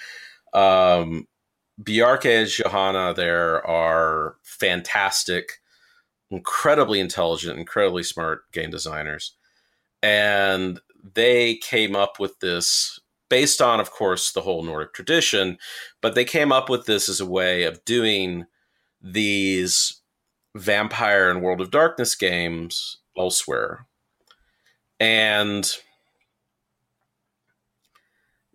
[0.54, 1.28] Um,
[1.82, 5.62] Bjarke Johanna there are fantastic,
[6.32, 9.36] incredibly intelligent, incredibly smart game designers.
[10.02, 10.80] And
[11.14, 15.58] they came up with this based on, of course, the whole Nordic tradition,
[16.02, 18.46] but they came up with this as a way of doing
[19.02, 20.02] these
[20.56, 23.86] vampire and World of Darkness games elsewhere.
[25.00, 25.70] And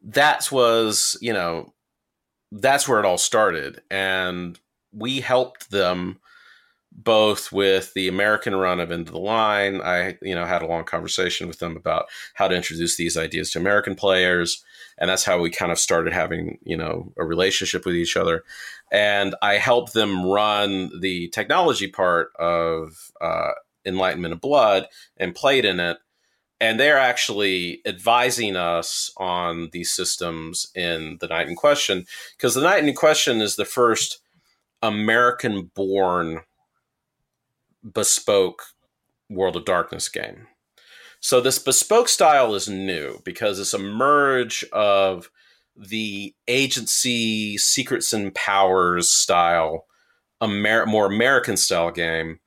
[0.02, 1.74] that was, you know,
[2.52, 3.82] that's where it all started.
[3.90, 4.58] And
[4.92, 6.20] we helped them
[6.92, 9.82] both with the American run of End of the Line.
[9.82, 13.50] I, you know, had a long conversation with them about how to introduce these ideas
[13.50, 14.64] to American players.
[14.98, 18.44] And that's how we kind of started having, you know, a relationship with each other.
[18.90, 23.52] And I helped them run the technology part of uh,
[23.84, 25.98] Enlightenment in Blood and played in it
[26.60, 32.06] and they're actually advising us on these systems in the night in question
[32.36, 34.20] because the night in question is the first
[34.82, 36.40] american born
[37.82, 38.62] bespoke
[39.28, 40.46] world of darkness game
[41.26, 45.30] so this bespoke style is new because it's a merge of
[45.76, 49.86] the agency secrets and powers style
[50.42, 52.40] Amer- more american style game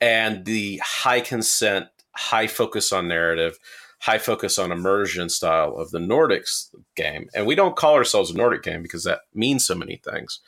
[0.00, 3.58] and the high consent high focus on narrative,
[4.00, 7.28] high focus on immersion style of the Nordics game.
[7.34, 10.40] And we don't call ourselves a Nordic game because that means so many things.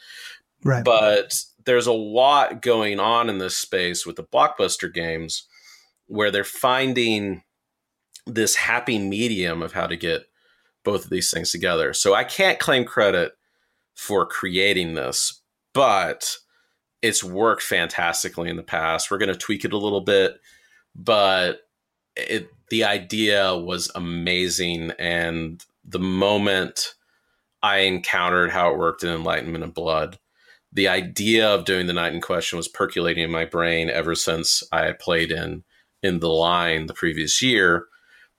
[0.63, 0.85] Right.
[0.85, 5.47] But there's a lot going on in this space with the blockbuster games
[6.07, 7.43] where they're finding
[8.27, 10.27] this happy medium of how to get
[10.83, 11.93] both of these things together.
[11.93, 13.33] So I can't claim credit
[13.95, 15.41] for creating this,
[15.73, 16.37] but
[17.03, 19.11] it's worked fantastically in the past.
[19.11, 20.41] We're going to tweak it a little bit
[20.95, 21.61] but
[22.17, 26.95] it the idea was amazing and the moment
[27.63, 30.19] I encountered how it worked in Enlightenment in Blood,
[30.73, 34.63] the idea of doing the night in question was percolating in my brain ever since
[34.73, 35.65] I played in
[36.03, 37.87] End of the Line the previous year.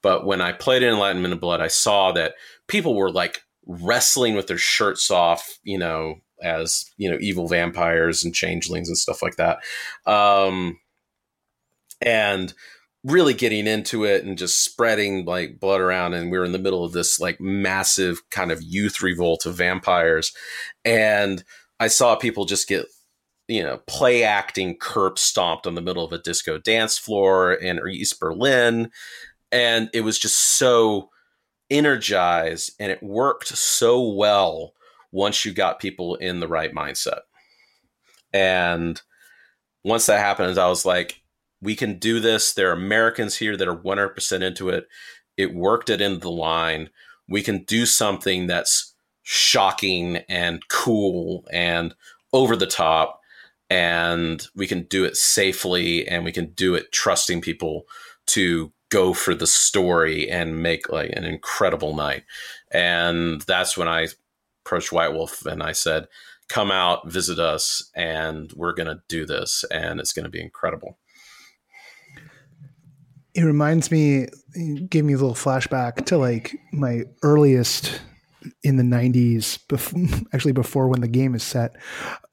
[0.05, 2.35] But when I played in Enlightenment in Blood, I saw that
[2.67, 8.23] people were like wrestling with their shirts off, you know, as you know, evil vampires
[8.23, 9.63] and changelings and stuff like that.
[10.05, 10.77] Um,
[12.01, 12.53] and
[13.03, 16.13] really getting into it and just spreading like blood around.
[16.13, 19.55] And we were in the middle of this like massive kind of youth revolt of
[19.55, 20.33] vampires.
[20.85, 21.43] And
[21.79, 22.85] i saw people just get
[23.47, 27.79] you know play acting curb stomped on the middle of a disco dance floor in
[27.89, 28.89] east berlin
[29.55, 31.09] and it was just so
[31.69, 34.73] energized and it worked so well
[35.11, 37.21] once you got people in the right mindset
[38.33, 39.01] and
[39.83, 41.23] once that happened i was like
[41.65, 42.53] we can do this.
[42.53, 44.87] There are Americans here that are 100% into it.
[45.35, 46.89] It worked it End of the Line.
[47.27, 51.95] We can do something that's shocking and cool and
[52.31, 53.19] over the top.
[53.69, 57.85] And we can do it safely and we can do it trusting people
[58.27, 62.23] to go for the story and make like an incredible night.
[62.71, 64.07] And that's when I
[64.63, 66.07] approached White Wolf and I said,
[66.47, 69.65] come out, visit us, and we're going to do this.
[69.71, 70.97] And it's going to be incredible
[73.35, 74.27] it reminds me,
[74.87, 78.01] gave me a little flashback to like my earliest
[78.63, 81.75] in the 90s, bef- actually before when the game is set,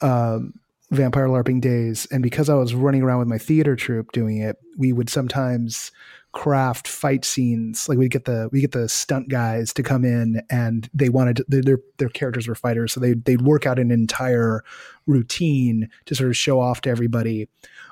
[0.00, 0.54] um,
[0.90, 2.06] vampire LARPing days.
[2.12, 5.90] And because I was running around with my theater troupe doing it, we would sometimes
[6.32, 7.88] craft fight scenes.
[7.88, 11.36] Like we get the we get the stunt guys to come in, and they wanted
[11.36, 14.64] to, their their characters were fighters, so they they'd work out an entire
[15.06, 17.48] routine to sort of show off to everybody.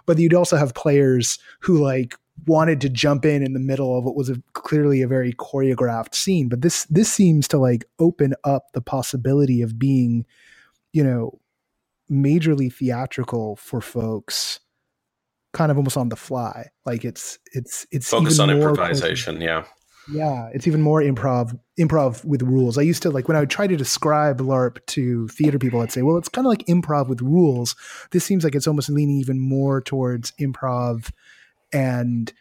[0.07, 2.17] But you'd also have players who like
[2.47, 6.15] wanted to jump in in the middle of what was a, clearly a very choreographed
[6.15, 6.49] scene.
[6.49, 10.25] But this this seems to like open up the possibility of being,
[10.93, 11.39] you know,
[12.11, 14.61] majorly theatrical for folks
[15.53, 16.69] kind of almost on the fly.
[16.87, 19.41] Like it's it's it's focus on improvisation.
[19.41, 19.65] yeah,
[20.11, 22.79] yeah, it's even more improv improv with rules.
[22.79, 25.93] I used to like when I would try to describe LARP to theater people, I'd
[25.93, 27.77] say, well, it's kind of like improv with rules.
[28.11, 31.11] This seems like it's almost leaning even more towards improv
[31.73, 32.33] and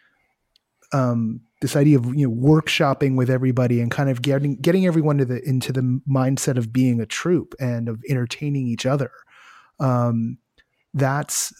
[0.92, 5.18] um this idea of you know workshopping with everybody and kind of getting getting everyone
[5.18, 9.12] to the into the mindset of being a troupe and of entertaining each other
[9.78, 10.38] um
[10.94, 11.52] that's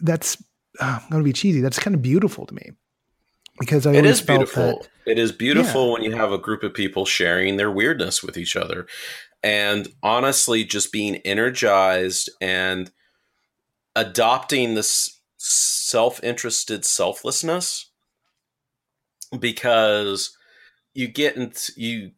[0.00, 0.42] that's
[0.80, 1.60] uh, I'm going to be cheesy.
[1.60, 2.70] That's kind of beautiful to me
[3.58, 4.86] because I it is beautiful.
[5.04, 5.92] That, it is beautiful yeah.
[5.92, 8.86] when you have a group of people sharing their weirdness with each other,
[9.42, 12.90] and honestly, just being energized and
[13.96, 17.90] adopting this self-interested selflessness
[19.38, 20.36] because
[20.94, 22.10] you get into you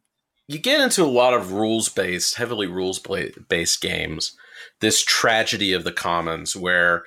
[0.47, 2.99] you get into a lot of rules based heavily rules
[3.47, 4.35] based games
[4.79, 7.03] this tragedy of the commons where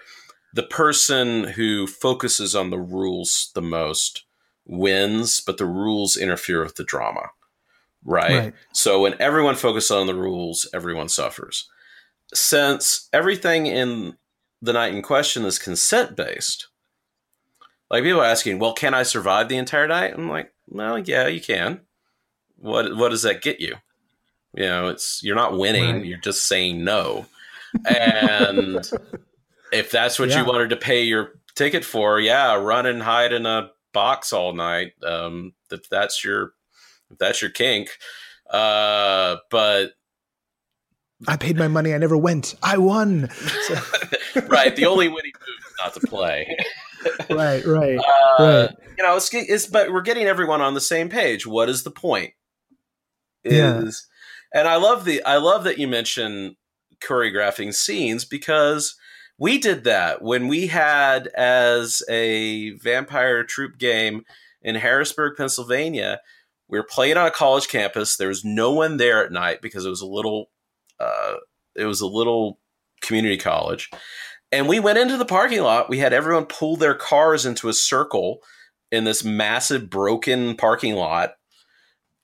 [0.55, 4.25] the person who focuses on the rules the most
[4.65, 7.31] wins, but the rules interfere with the drama.
[8.05, 8.39] Right?
[8.39, 8.55] right?
[8.73, 11.69] So when everyone focuses on the rules, everyone suffers.
[12.33, 14.17] Since everything in
[14.63, 16.69] the night in question is consent based,
[17.91, 20.15] like people are asking, well, can I survive the entire night?
[20.15, 21.81] I'm like, well, yeah, you can.
[22.57, 23.75] What what does that get you?
[24.55, 26.05] You know, it's you're not winning, right.
[26.05, 27.27] you're just saying no.
[27.85, 28.89] And
[29.75, 30.41] if that's what yeah.
[30.41, 34.53] you wanted to pay your ticket for, yeah, run and hide in a box all
[34.53, 34.93] night.
[35.05, 36.53] Um, if that's your
[37.11, 37.91] if that's your kink.
[38.49, 39.93] Uh, but
[41.27, 41.95] I paid my money.
[41.95, 42.55] I never went.
[42.63, 43.29] I won.
[44.35, 44.41] So.
[44.49, 44.75] right.
[44.75, 46.57] The only winning move is not to play.
[47.31, 47.65] right.
[47.65, 47.99] Right.
[47.99, 48.71] Uh, right.
[48.99, 51.47] You know, it's, it's but we're getting everyone on the same page.
[51.47, 52.33] What is the point?
[53.45, 54.07] Is
[54.53, 54.61] yeah.
[54.61, 56.57] and I love the I love that you mention
[57.01, 58.97] choreographing scenes because
[59.39, 64.25] we did that when we had as a vampire troop game
[64.63, 66.21] in Harrisburg, Pennsylvania.
[66.69, 68.17] We were playing on a college campus.
[68.17, 70.51] There was no one there at night because it was a little,
[70.99, 71.35] uh,
[71.77, 72.59] it was a little
[73.03, 73.91] community college,
[74.51, 75.91] and we went into the parking lot.
[75.91, 78.39] We had everyone pull their cars into a circle
[78.91, 81.33] in this massive broken parking lot.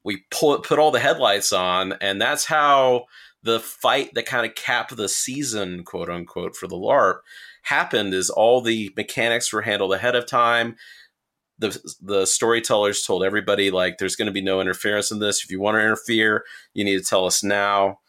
[0.04, 3.04] We pull, put all the headlights on, and that's how
[3.42, 7.20] the fight that kind of capped the season, quote unquote, for the LARP
[7.62, 10.76] happened is all the mechanics were handled ahead of time.
[11.58, 15.44] The, the storytellers told everybody like there's going to be no interference in this.
[15.44, 18.00] If you want to interfere, you need to tell us now.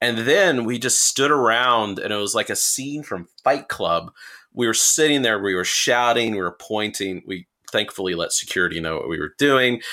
[0.00, 4.12] And then we just stood around and it was like a scene from Fight Club.
[4.52, 7.22] We were sitting there, we were shouting, we were pointing.
[7.26, 9.82] We thankfully let security know what we were doing.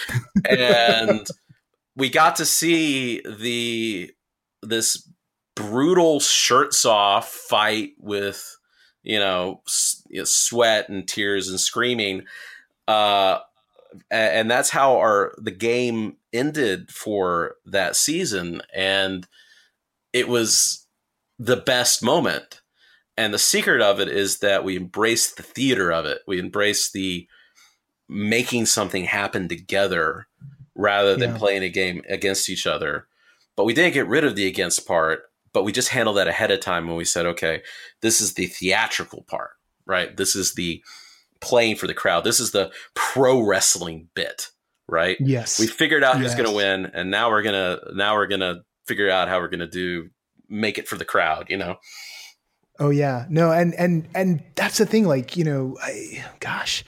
[0.47, 1.27] And
[1.95, 4.11] we got to see the
[4.67, 5.09] this
[5.55, 8.57] brutal shirts off fight with
[9.03, 12.23] you know, sweat and tears and screaming
[12.87, 13.39] uh
[14.11, 18.61] and that's how our the game ended for that season.
[18.73, 19.27] And
[20.13, 20.85] it was
[21.39, 22.61] the best moment.
[23.17, 26.21] And the secret of it is that we embrace the theater of it.
[26.27, 27.27] We embrace the
[28.09, 30.27] making something happen together
[30.75, 31.37] rather than yeah.
[31.37, 33.07] playing a game against each other
[33.55, 36.51] but we didn't get rid of the against part, but we just handled that ahead
[36.51, 37.61] of time when we said, okay,
[38.01, 39.51] this is the theatrical part,
[39.85, 40.15] right?
[40.15, 40.83] This is the
[41.41, 42.23] playing for the crowd.
[42.23, 44.49] This is the pro wrestling bit,
[44.87, 45.17] right?
[45.19, 45.59] Yes.
[45.59, 46.23] We figured out yes.
[46.23, 49.47] who's going to win, and now we're gonna now we're gonna figure out how we're
[49.47, 50.09] gonna do
[50.49, 51.47] make it for the crowd.
[51.49, 51.77] You know.
[52.79, 55.05] Oh yeah, no, and and and that's the thing.
[55.05, 56.83] Like you know, I, gosh,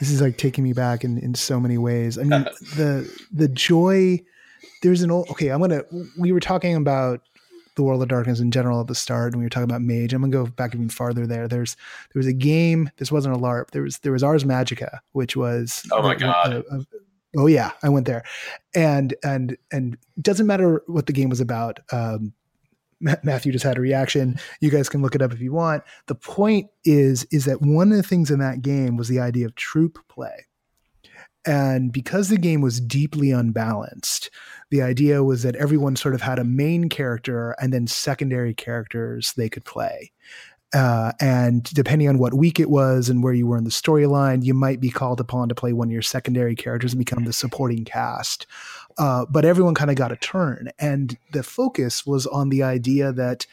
[0.00, 2.18] this is like taking me back in in so many ways.
[2.18, 4.20] I mean, uh, the the joy
[4.82, 5.82] there's an old okay i'm gonna
[6.18, 7.20] we were talking about
[7.76, 10.12] the world of darkness in general at the start and we were talking about mage
[10.12, 11.76] i'm gonna go back even farther there there's
[12.12, 15.36] there was a game this wasn't a larp there was there was ars magica which
[15.36, 16.86] was oh my god a, a,
[17.36, 18.24] oh yeah i went there
[18.74, 22.32] and and and doesn't matter what the game was about um,
[23.00, 24.38] Matthew just had a reaction.
[24.60, 25.82] You guys can look it up if you want.
[26.06, 29.46] The point is, is that one of the things in that game was the idea
[29.46, 30.46] of troop play.
[31.46, 34.30] And because the game was deeply unbalanced,
[34.70, 39.32] The idea was that everyone sort of had a main character and then secondary characters
[39.36, 40.12] they could play.
[40.74, 44.44] Uh, and depending on what week it was and where you were in the storyline,
[44.44, 47.32] you might be called upon to play one of your secondary characters and become the
[47.32, 48.46] supporting cast.
[48.98, 50.68] Uh, but everyone kind of got a turn.
[50.78, 53.46] And the focus was on the idea that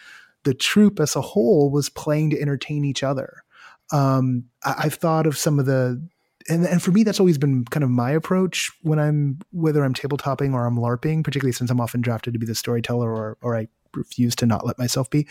[0.44, 3.44] the troupe as a whole was playing to entertain each other.
[3.92, 6.06] Um, I, I've thought of some of the
[6.50, 9.94] and and for me that's always been kind of my approach when I'm whether I'm
[9.94, 13.56] tabletopping or I'm larping, particularly since I'm often drafted to be the storyteller or or
[13.56, 15.28] I refuse to not let myself be.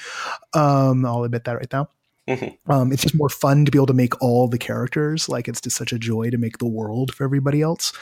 [0.54, 1.88] Um, I'll admit that right now.
[2.28, 2.70] Mm-hmm.
[2.70, 5.28] Um, it's just more fun to be able to make all the characters.
[5.28, 7.92] Like it's just such a joy to make the world for everybody else.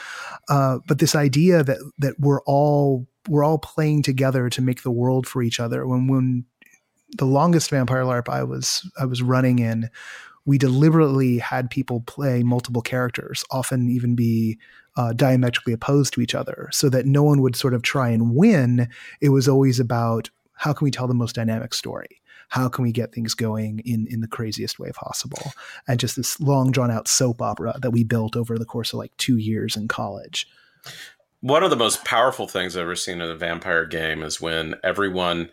[0.47, 4.91] Uh, but this idea that that we're all we're all playing together to make the
[4.91, 5.87] world for each other.
[5.87, 6.45] When when
[7.17, 9.89] the longest vampire LARP I was I was running in,
[10.45, 14.57] we deliberately had people play multiple characters, often even be
[14.97, 18.35] uh, diametrically opposed to each other, so that no one would sort of try and
[18.35, 18.89] win.
[19.21, 22.21] It was always about how can we tell the most dynamic story?
[22.49, 25.53] How can we get things going in in the craziest way possible?
[25.87, 28.99] And just this long drawn out soap opera that we built over the course of
[28.99, 30.47] like two years in college.
[31.39, 34.75] One of the most powerful things I've ever seen in a vampire game is when
[34.83, 35.49] everyone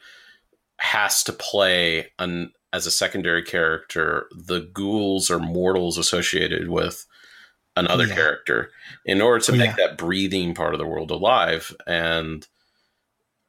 [0.79, 7.07] has to play an as a secondary character the ghouls or mortals associated with
[7.77, 8.15] another yeah.
[8.15, 8.71] character
[9.05, 9.87] in order to oh, make yeah.
[9.87, 12.47] that breathing part of the world alive and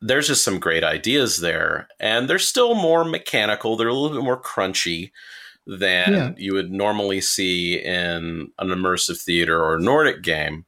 [0.01, 4.23] there's just some great ideas there and they're still more mechanical they're a little bit
[4.23, 5.11] more crunchy
[5.67, 6.31] than yeah.
[6.37, 10.65] you would normally see in an immersive theater or nordic game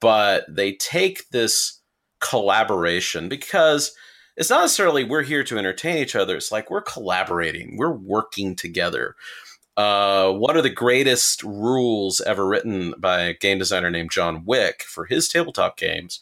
[0.00, 1.80] but they take this
[2.20, 3.94] collaboration because
[4.36, 6.36] it's not necessarily we're here to entertain each other.
[6.36, 9.14] It's like we're collaborating, we're working together.
[9.76, 14.82] Uh, one of the greatest rules ever written by a game designer named John Wick
[14.82, 16.20] for his tabletop games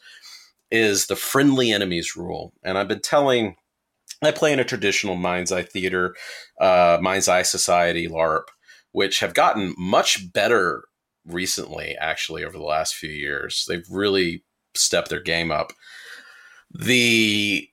[0.70, 2.54] is the friendly enemies rule.
[2.62, 3.56] And I've been telling,
[4.22, 6.14] I play in a traditional Mind's Eye theater,
[6.60, 8.44] uh, Mind's Eye Society LARP,
[8.92, 10.84] which have gotten much better
[11.26, 13.66] recently, actually, over the last few years.
[13.68, 14.44] They've really
[14.74, 15.74] stepped their game up.
[16.70, 17.68] The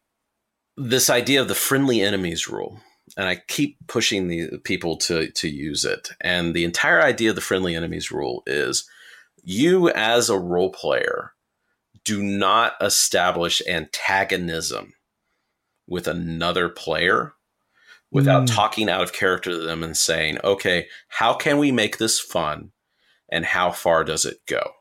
[0.79, 2.81] this idea of the friendly enemies rule
[3.17, 6.09] and I keep pushing the people to to use it.
[6.21, 8.87] And the entire idea of the friendly enemies rule is
[9.43, 11.33] you as a role player
[12.05, 14.93] do not establish antagonism
[15.87, 17.33] with another player
[18.11, 18.55] without mm.
[18.55, 22.71] talking out of character to them and saying, "Okay, how can we make this fun
[23.31, 24.71] and how far does it go?"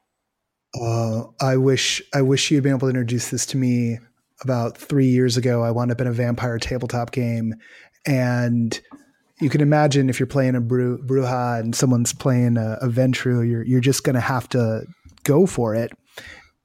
[0.80, 3.98] Uh, I wish I wish you'd been able to introduce this to me
[4.42, 7.54] about three years ago, I wound up in a vampire tabletop game,
[8.06, 8.80] and
[9.40, 13.48] you can imagine if you're playing a Bru- Brujah and someone's playing a, a Ventrue,
[13.48, 14.84] you're you're just going to have to
[15.24, 15.92] go for it.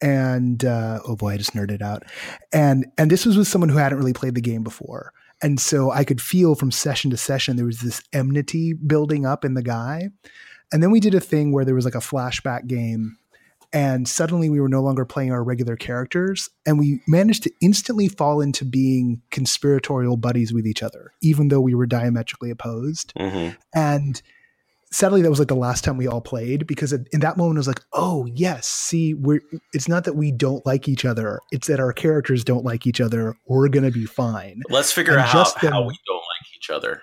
[0.02, 2.04] And uh, oh boy, I just nerded out.
[2.52, 5.92] And and this was with someone who hadn't really played the game before, and so
[5.92, 9.64] I could feel from session to session there was this enmity building up in the
[9.64, 10.10] guy.
[10.72, 13.18] And then we did a thing where there was like a flashback game
[13.74, 18.08] and suddenly we were no longer playing our regular characters and we managed to instantly
[18.08, 23.14] fall into being conspiratorial buddies with each other even though we were diametrically opposed.
[23.16, 23.56] Mm-hmm.
[23.74, 24.22] and
[24.92, 27.62] sadly that was like the last time we all played because in that moment it
[27.62, 29.42] was like oh yes see we're
[29.74, 33.02] it's not that we don't like each other it's that our characters don't like each
[33.02, 34.62] other we're gonna be fine.
[34.70, 37.02] Let's figure and out how, how we don't like each other.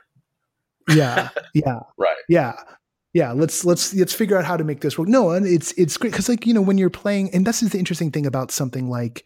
[0.88, 1.80] Yeah yeah.
[1.98, 2.16] Right.
[2.28, 2.52] Yeah
[3.12, 5.08] yeah let's let's let's figure out how to make this work.
[5.08, 7.70] No and it's it's great because like you know when you're playing and this is
[7.70, 9.24] the interesting thing about something like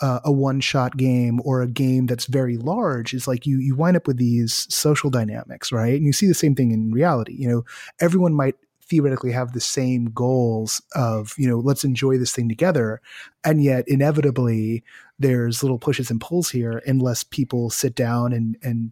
[0.00, 3.76] uh, a one shot game or a game that's very large is like you you
[3.76, 5.94] wind up with these social dynamics right?
[5.94, 7.64] And you see the same thing in reality you know?
[8.00, 8.56] Everyone might
[8.90, 13.00] theoretically have the same goals of you know let's enjoy this thing together
[13.44, 14.82] and yet inevitably
[15.18, 18.90] there's little pushes and pulls here unless people sit down and and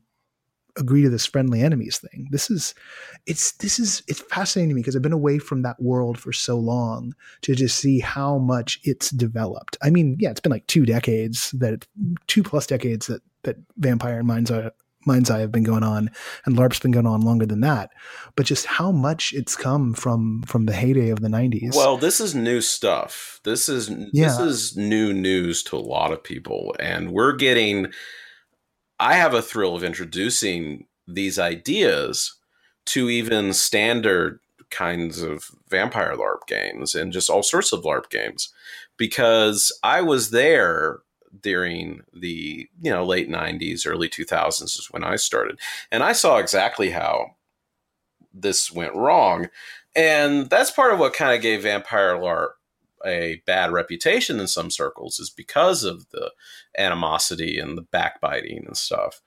[0.79, 2.29] agree to this friendly enemies thing.
[2.31, 2.74] This is
[3.26, 6.33] it's this is it's fascinating to me because I've been away from that world for
[6.33, 9.76] so long to just see how much it's developed.
[9.83, 11.87] I mean, yeah, it's been like two decades that
[12.26, 14.70] two plus decades that that Vampire and Mind's Eye
[15.07, 16.11] Mind's Eye have been going on,
[16.45, 17.91] and LARP's been going on longer than that.
[18.37, 21.74] But just how much it's come from from the heyday of the '90s.
[21.74, 23.41] Well, this is new stuff.
[23.45, 24.26] This is yeah.
[24.26, 27.93] this is new news to a lot of people, and we're getting
[29.01, 32.34] I have a thrill of introducing these ideas
[32.86, 34.40] to even standard
[34.70, 38.53] kinds of vampire LARP games and just all sorts of LARP games
[38.96, 40.99] because I was there
[41.42, 45.59] during the you know late 90s early 2000s is when I started
[45.92, 47.36] and I saw exactly how
[48.32, 49.49] this went wrong
[49.94, 52.51] and that's part of what kind of gave vampire LARP
[53.05, 56.32] a bad reputation in some circles is because of the
[56.76, 59.20] animosity and the backbiting and stuff.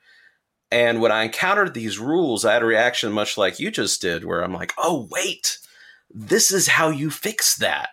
[0.71, 4.23] And when I encountered these rules, I had a reaction much like you just did,
[4.23, 5.57] where I'm like, oh, wait,
[6.09, 7.89] this is how you fix that.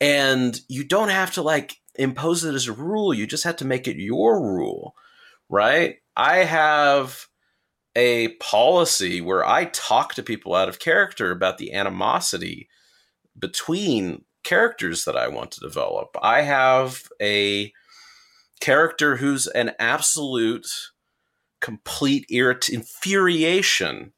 [0.00, 3.64] And you don't have to like impose it as a rule, you just have to
[3.64, 4.94] make it your rule,
[5.48, 5.96] right?
[6.16, 7.28] I have
[7.96, 12.68] a policy where I talk to people out of character about the animosity
[13.38, 16.16] between characters that I want to develop.
[16.22, 17.72] I have a
[18.60, 20.66] character who's an absolute
[21.60, 24.12] complete irrit- infuriation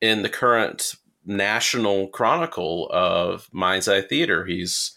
[0.00, 0.94] in the current
[1.24, 4.46] national chronicle of Mind's Eye Theater.
[4.46, 4.92] He's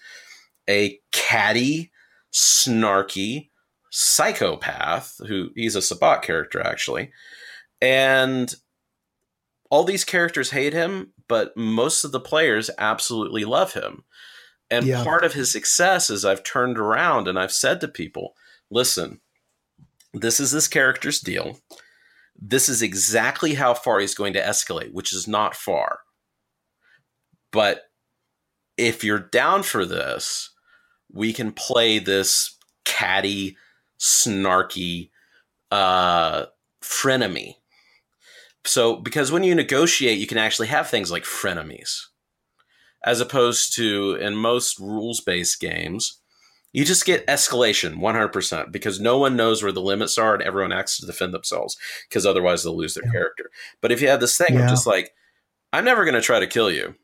[0.70, 1.91] a catty,
[2.32, 3.49] snarky
[3.91, 7.11] psychopath who he's a Sabbat character actually.
[7.82, 8.53] And
[9.72, 14.03] all these characters hate him, but most of the players absolutely love him.
[14.72, 15.03] And yeah.
[15.03, 18.36] part of his success is I've turned around and I've said to people,
[18.70, 19.20] listen,
[20.13, 21.59] this is this character's deal.
[22.39, 26.01] This is exactly how far he's going to escalate, which is not far.
[27.51, 27.89] But
[28.78, 30.51] if you're down for this,
[31.11, 32.55] we can play this
[32.86, 33.57] catty,
[33.99, 35.09] snarky
[35.72, 36.45] uh,
[36.82, 37.55] frenemy.
[38.65, 42.05] So, because when you negotiate, you can actually have things like frenemies,
[43.03, 46.19] as opposed to in most rules based games,
[46.71, 50.71] you just get escalation 100% because no one knows where the limits are and everyone
[50.71, 51.77] acts to defend themselves
[52.07, 53.11] because otherwise they'll lose their yeah.
[53.11, 53.49] character.
[53.81, 54.63] But if you have this thing yeah.
[54.63, 55.13] of just like,
[55.73, 56.95] I'm never going to try to kill you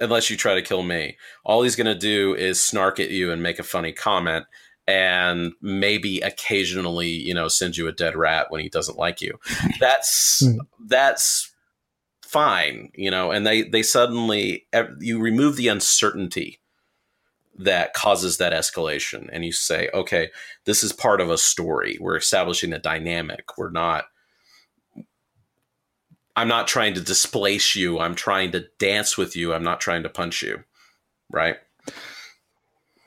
[0.00, 1.16] unless you try to kill me.
[1.44, 4.46] All he's going to do is snark at you and make a funny comment
[4.86, 9.38] and maybe occasionally, you know, send you a dead rat when he doesn't like you.
[9.80, 10.58] That's hmm.
[10.86, 11.53] that's
[12.34, 14.66] fine, you know, and they they suddenly
[14.98, 16.60] you remove the uncertainty
[17.56, 20.30] that causes that escalation and you say, okay,
[20.64, 21.96] this is part of a story.
[22.00, 23.56] We're establishing a dynamic.
[23.56, 24.06] We're not
[26.34, 28.00] I'm not trying to displace you.
[28.00, 29.54] I'm trying to dance with you.
[29.54, 30.64] I'm not trying to punch you.
[31.30, 31.58] Right?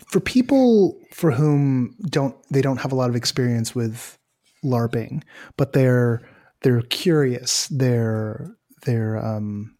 [0.07, 4.17] For people for whom don't they don't have a lot of experience with
[4.63, 5.23] LARPing,
[5.57, 6.21] but they're
[6.61, 7.67] they're curious.
[7.67, 8.56] They're
[8.87, 9.75] they're um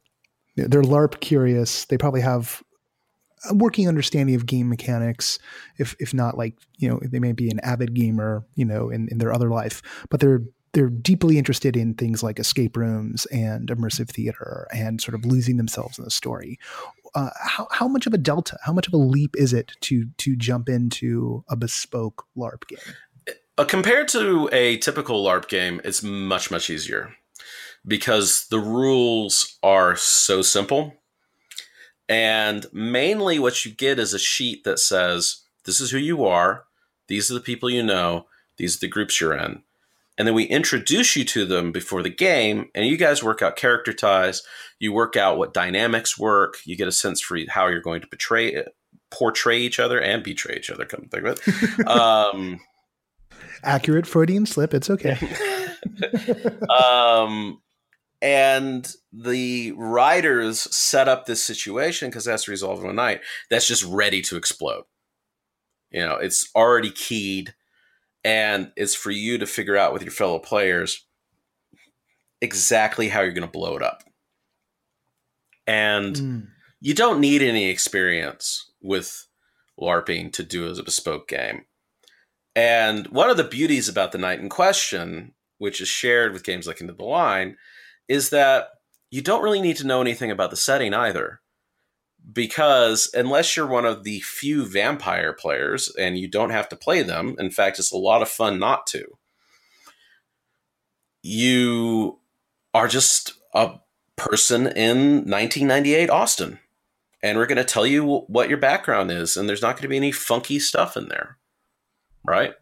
[0.56, 1.86] they're LARP curious.
[1.86, 2.62] They probably have
[3.50, 5.40] a working understanding of game mechanics,
[5.78, 9.08] if if not like you know they may be an avid gamer, you know, in,
[9.10, 10.42] in their other life, but they're
[10.74, 15.58] they're deeply interested in things like escape rooms and immersive theater and sort of losing
[15.58, 16.60] themselves in the story.
[17.16, 20.06] Uh, how, how much of a delta, how much of a leap is it to
[20.18, 23.34] to jump into a bespoke LARP game?
[23.58, 27.14] Uh, compared to a typical LARP game, it's much much easier
[27.88, 30.96] because the rules are so simple,
[32.10, 36.66] and mainly what you get is a sheet that says, "This is who you are.
[37.08, 38.28] These are the people you know.
[38.58, 39.64] These are the groups you're in."
[40.18, 43.56] and then we introduce you to them before the game and you guys work out
[43.56, 44.44] character ties
[44.80, 48.08] you work out what dynamics work you get a sense for how you're going to
[48.08, 48.64] portray
[49.12, 52.60] portray each other and betray each other come think of it um,
[53.64, 55.18] accurate freudian slip it's okay
[56.70, 57.62] um,
[58.22, 63.84] and the writers set up this situation because that's resolved in one night that's just
[63.84, 64.84] ready to explode
[65.92, 67.54] you know it's already keyed
[68.24, 71.06] and it's for you to figure out with your fellow players
[72.42, 74.04] exactly how you're going to blow it up.
[75.66, 76.48] And mm.
[76.80, 79.28] you don't need any experience with
[79.80, 81.66] LARPing to do as a bespoke game.
[82.56, 86.68] And one of the beauties about the night in question, which is shared with games
[86.68, 87.58] like End of the Line,
[88.08, 88.70] is that
[89.12, 91.42] you don't really need to know anything about the setting either
[92.32, 97.02] because unless you're one of the few vampire players and you don't have to play
[97.02, 99.18] them, in fact, it's a lot of fun not to,
[101.22, 102.20] you
[102.74, 103.76] are just a
[104.16, 106.60] person in 1998 Austin.
[107.24, 109.88] And we're going to tell you what your background is, and there's not going to
[109.88, 111.38] be any funky stuff in there.
[112.24, 112.54] Right?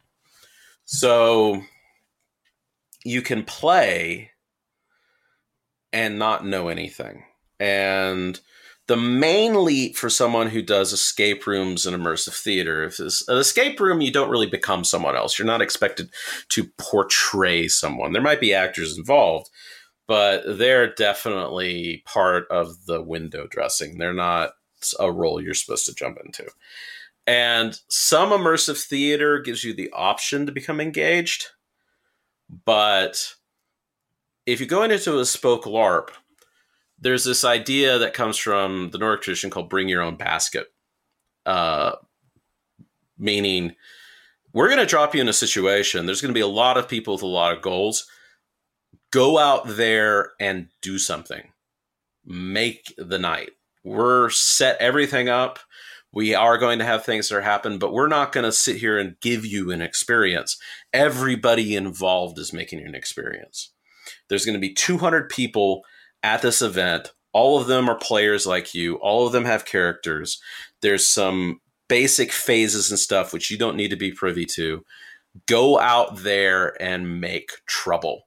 [0.86, 1.62] So
[3.04, 4.32] you can play
[5.96, 7.24] and not know anything.
[7.58, 8.38] And
[8.88, 13.80] the main leap for someone who does escape rooms and immersive theater is an escape
[13.80, 15.39] room you don't really become someone else.
[15.39, 16.10] You're not expected
[16.50, 18.12] to portray someone.
[18.12, 19.50] There might be actors involved
[20.08, 23.98] but they're definitely part of the window dressing.
[23.98, 24.52] They're not
[25.00, 26.48] a role you're supposed to jump into.
[27.26, 31.48] And some immersive theater gives you the option to become engaged
[32.66, 33.34] but
[34.46, 36.10] if you go into a spoke larp
[37.00, 40.68] there's this idea that comes from the Nordic tradition called bring your own basket.
[41.46, 41.93] uh,
[43.18, 43.76] meaning
[44.54, 46.06] we're going to drop you in a situation.
[46.06, 48.08] There's going to be a lot of people with a lot of goals.
[49.12, 51.52] Go out there and do something.
[52.26, 53.52] Make the night.
[53.84, 55.60] We're set everything up.
[56.12, 58.78] We are going to have things that are happen, but we're not going to sit
[58.78, 60.58] here and give you an experience.
[60.93, 63.72] Everybody involved is making an experience.
[64.30, 65.84] There's going to be 200 people
[66.23, 67.13] at this event.
[67.34, 68.95] All of them are players like you.
[68.95, 70.41] All of them have characters.
[70.82, 74.84] There's some basic phases and stuff which you don't need to be privy to.
[75.47, 78.21] Go out there and make trouble.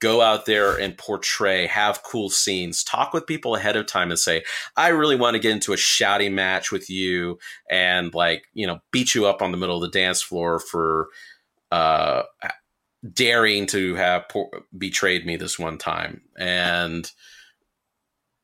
[0.00, 4.18] Go out there and portray, have cool scenes, talk with people ahead of time and
[4.18, 4.42] say,
[4.76, 7.38] I really want to get into a shouting match with you
[7.70, 11.08] and like, you know, beat you up on the middle of the dance floor for
[11.72, 12.22] uh
[13.12, 14.24] daring to have
[14.76, 16.22] betrayed me this one time.
[16.38, 17.10] And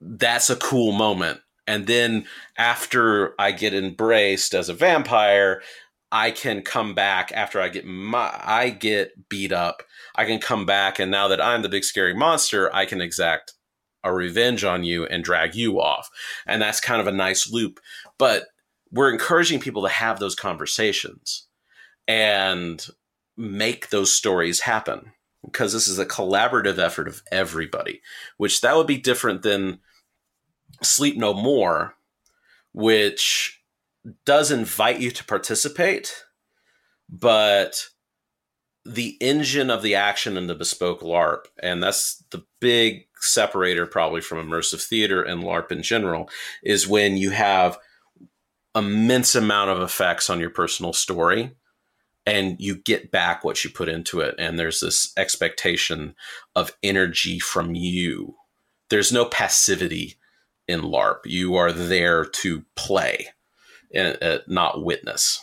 [0.01, 2.27] that's a cool moment and then
[2.59, 5.63] after I get embraced as a vampire,
[6.11, 9.83] I can come back after I get my I get beat up.
[10.15, 13.55] I can come back and now that I'm the big scary monster, I can exact
[14.05, 16.11] a revenge on you and drag you off.
[16.47, 17.79] And that's kind of a nice loop.
[18.19, 18.47] But
[18.91, 21.47] we're encouraging people to have those conversations
[22.07, 22.85] and
[23.37, 25.13] make those stories happen
[25.45, 28.01] because this is a collaborative effort of everybody,
[28.37, 29.81] which that would be different than
[30.83, 31.95] Sleep No More,
[32.73, 33.63] which
[34.25, 36.25] does invite you to participate,
[37.09, 37.89] but
[38.85, 44.21] the engine of the action in the bespoke LARP, and that's the big separator probably
[44.21, 46.29] from immersive theater and LARP in general,
[46.63, 47.79] is when you have
[48.75, 51.55] immense amount of effects on your personal story
[52.27, 56.15] and you get back what you put into it and there's this expectation
[56.55, 58.35] of energy from you
[58.93, 60.17] there's no passivity
[60.69, 61.21] in LARP.
[61.25, 63.29] You are there to play,
[63.95, 65.41] and uh, not witness.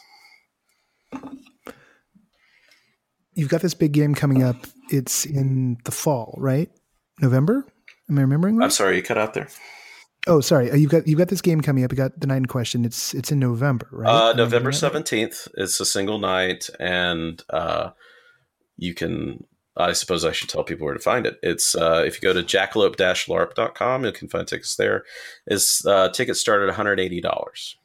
[3.34, 4.56] You've got this big game coming up.
[4.92, 6.70] It's in the fall, right?
[7.22, 7.66] November.
[8.08, 8.66] Am I remembering right?
[8.66, 9.48] I'm sorry, you cut out there.
[10.30, 10.70] Oh, sorry.
[10.70, 11.92] Uh, you've got you've got this game coming up.
[11.92, 12.86] You got the night in question.
[12.86, 14.30] It's it's in November, right?
[14.30, 15.48] Uh, November seventeenth.
[15.56, 17.92] It's a single night, and uh,
[18.78, 19.44] you can
[19.80, 21.40] I suppose I should tell people where to find it.
[21.42, 25.04] It's uh, if you go to jackalope-larp.com, you can find tickets there.
[25.48, 27.76] Is uh, tickets start at $180.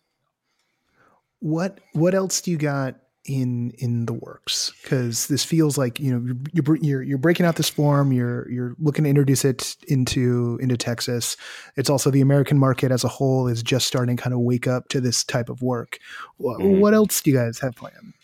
[1.40, 4.72] What what else do you got in in the works?
[4.82, 8.12] Because this feels like you know you're, you're you're breaking out this form.
[8.12, 11.36] You're you're looking to introduce it into into Texas.
[11.76, 14.88] It's also the American market as a whole is just starting kind of wake up
[14.88, 15.98] to this type of work.
[16.40, 16.80] Mm-hmm.
[16.80, 18.14] What else do you guys have planned?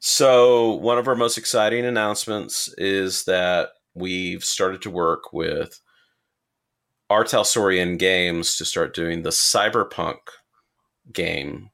[0.00, 5.80] So, one of our most exciting announcements is that we've started to work with
[7.10, 7.24] R.
[7.24, 10.18] Talsorian Games to start doing the Cyberpunk
[11.12, 11.70] game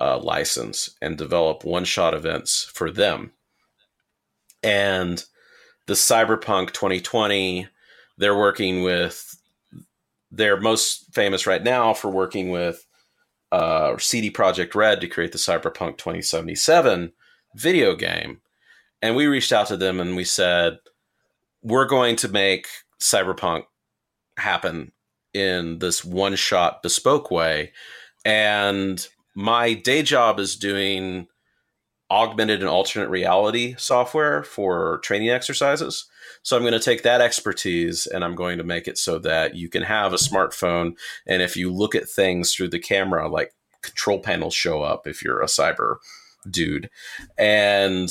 [0.00, 3.32] uh, license and develop one shot events for them.
[4.62, 5.24] And
[5.86, 7.68] the Cyberpunk 2020,
[8.16, 9.36] they're working with,
[10.30, 12.84] they're most famous right now for working with
[13.50, 17.12] uh, CD Projekt Red to create the Cyberpunk 2077
[17.54, 18.40] video game.
[19.00, 20.78] And we reached out to them and we said,
[21.62, 22.66] we're going to make
[23.00, 23.64] Cyberpunk
[24.36, 24.92] happen
[25.34, 27.72] in this one shot bespoke way.
[28.24, 29.06] And
[29.38, 31.28] my day job is doing
[32.10, 36.08] augmented and alternate reality software for training exercises.
[36.42, 39.54] So I'm going to take that expertise and I'm going to make it so that
[39.54, 40.96] you can have a smartphone.
[41.24, 45.22] And if you look at things through the camera, like control panels show up if
[45.22, 45.98] you're a cyber
[46.50, 46.90] dude.
[47.38, 48.08] And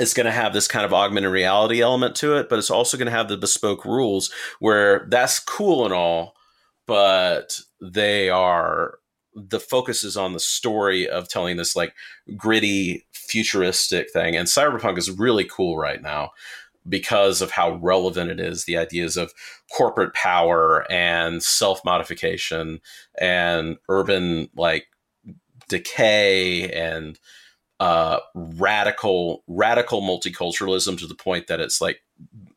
[0.00, 2.96] it's going to have this kind of augmented reality element to it, but it's also
[2.96, 6.34] going to have the bespoke rules where that's cool and all,
[6.84, 8.98] but they are
[9.34, 11.94] the focus is on the story of telling this like
[12.36, 16.30] gritty futuristic thing and cyberpunk is really cool right now
[16.88, 19.32] because of how relevant it is the ideas of
[19.74, 22.80] corporate power and self-modification
[23.18, 24.86] and urban like
[25.68, 27.18] decay and
[27.80, 32.02] uh, radical radical multiculturalism to the point that it's like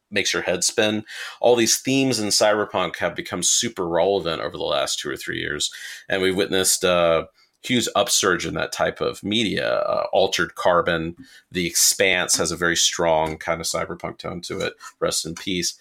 [0.09, 1.03] makes your head spin.
[1.41, 5.39] All these themes in cyberpunk have become super relevant over the last two or three
[5.39, 5.71] years,
[6.09, 7.25] and we've witnessed uh,
[7.63, 9.79] huge upsurge in that type of media.
[9.79, 11.15] Uh, Altered Carbon,
[11.51, 14.73] The Expanse has a very strong kind of cyberpunk tone to it.
[14.99, 15.77] Rest in peace.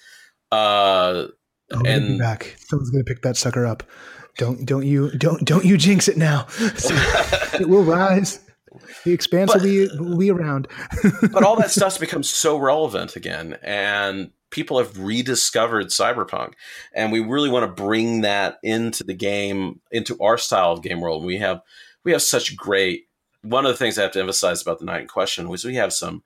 [0.52, 1.28] Uh,
[1.72, 3.82] oh, and back, someone's gonna pick that sucker up.
[4.36, 6.46] Don't don't you don't don't you jinx it now.
[6.58, 8.40] it will rise.
[9.04, 10.68] The expanse but, will be will be around.
[11.32, 16.52] but all that stuff's become so relevant again, and people have rediscovered cyberpunk
[16.94, 21.00] and we really want to bring that into the game into our style of game
[21.00, 21.60] world we have
[22.04, 23.08] we have such great
[23.42, 25.74] one of the things i have to emphasize about the night in question was we
[25.74, 26.22] have some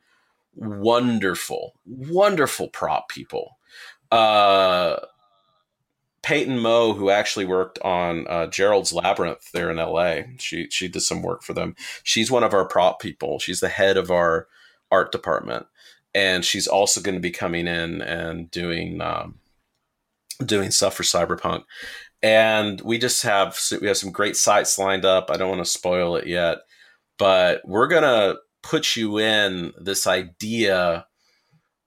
[0.54, 3.56] wonderful wonderful prop people
[4.12, 4.96] uh
[6.22, 11.00] Peyton Moe, who actually worked on uh, Gerald's Labyrinth there in LA, she she did
[11.00, 11.74] some work for them.
[12.02, 13.38] She's one of our prop people.
[13.38, 14.46] She's the head of our
[14.90, 15.66] art department,
[16.14, 19.38] and she's also going to be coming in and doing um,
[20.44, 21.64] doing stuff for Cyberpunk.
[22.22, 25.30] And we just have we have some great sites lined up.
[25.30, 26.58] I don't want to spoil it yet,
[27.18, 31.06] but we're gonna put you in this idea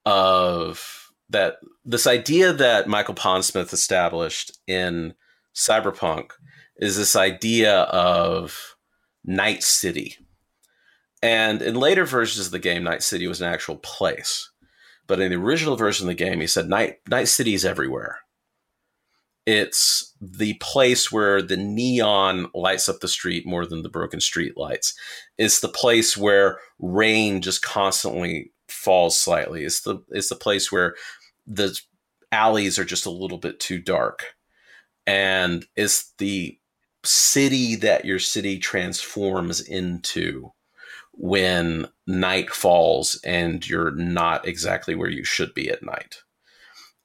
[0.05, 1.02] of
[1.33, 5.13] that this idea that Michael Pondsmith established in
[5.53, 6.31] Cyberpunk
[6.77, 8.75] is this idea of
[9.25, 10.17] Night City.
[11.21, 14.49] And in later versions of the game, Night City was an actual place.
[15.07, 18.19] But in the original version of the game, he said Night Night City is everywhere.
[19.45, 24.55] It's the place where the neon lights up the street more than the broken street
[24.55, 24.93] lights.
[25.37, 29.65] It's the place where rain just constantly falls slightly.
[29.65, 30.95] It's the it's the place where
[31.45, 31.77] the
[32.31, 34.35] alleys are just a little bit too dark.
[35.05, 36.57] And it's the
[37.03, 40.51] city that your city transforms into
[41.13, 46.23] when night falls and you're not exactly where you should be at night.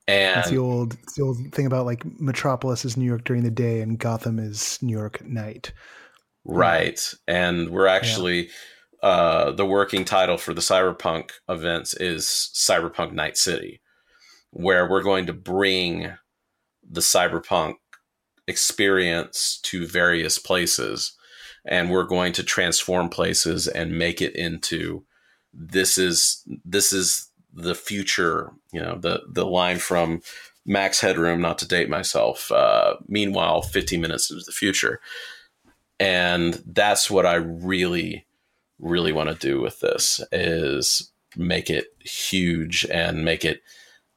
[0.06, 3.42] And it's the old it's the old thing about like Metropolis is New York during
[3.42, 5.72] the day and Gotham is New York at night.
[6.44, 7.12] Right.
[7.26, 8.48] And we're actually
[9.02, 9.08] yeah.
[9.08, 13.82] uh the working title for the Cyberpunk events is Cyberpunk Night City
[14.50, 16.12] where we're going to bring
[16.88, 17.74] the cyberpunk
[18.46, 21.12] experience to various places
[21.64, 25.04] and we're going to transform places and make it into
[25.52, 30.20] this is this is the future you know the the line from
[30.64, 35.00] max headroom not to date myself uh, meanwhile 15 minutes into the future.
[36.00, 38.24] And that's what i really
[38.78, 43.60] really want to do with this is make it huge and make it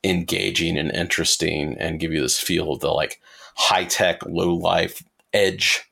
[0.03, 3.21] engaging and interesting and give you this feel of the like
[3.55, 5.83] high tech, low life edge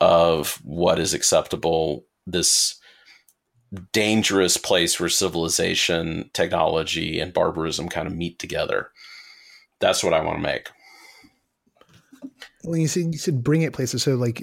[0.00, 2.04] of what is acceptable.
[2.26, 2.78] This
[3.92, 8.90] dangerous place where civilization, technology, and barbarism kind of meet together.
[9.80, 10.70] That's what I want to make.
[12.64, 14.02] Well, you said you said bring it places.
[14.02, 14.42] So, like,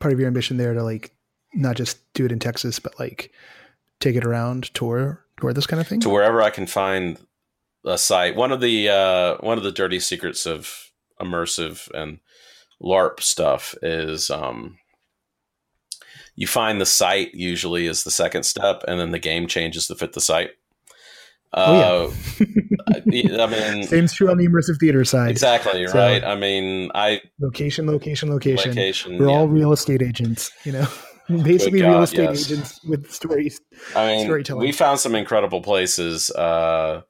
[0.00, 1.12] part of your ambition there to like
[1.54, 3.32] not just do it in Texas, but like
[4.00, 6.00] take it around, tour, tour this kind of thing.
[6.00, 7.18] To wherever I can find
[7.88, 8.36] a site.
[8.36, 12.20] One of the uh, one of the dirty secrets of immersive and
[12.82, 14.78] LARP stuff is um,
[16.36, 19.94] you find the site usually is the second step, and then the game changes to
[19.94, 20.50] fit the site.
[21.54, 22.46] Oh, yeah.
[22.46, 25.30] Uh, I mean, same's true on the immersive theater side.
[25.30, 26.22] Exactly so, right.
[26.22, 28.70] I mean, I location, location, location.
[28.70, 29.34] location We're yeah.
[29.34, 30.86] all real estate agents, you know.
[31.42, 32.50] Basically, God, real estate yes.
[32.50, 33.60] agents with stories.
[33.94, 36.30] I mean, we found some incredible places.
[36.30, 37.02] Uh,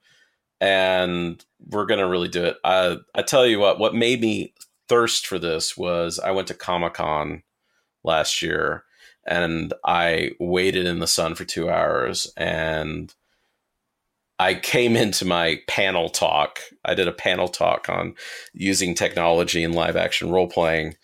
[0.60, 2.56] and we're gonna really do it.
[2.64, 4.54] I I tell you what, what made me
[4.88, 7.42] thirst for this was I went to Comic Con
[8.04, 8.84] last year
[9.26, 13.14] and I waited in the sun for two hours and
[14.38, 16.60] I came into my panel talk.
[16.84, 18.14] I did a panel talk on
[18.54, 20.96] using technology in live action role playing.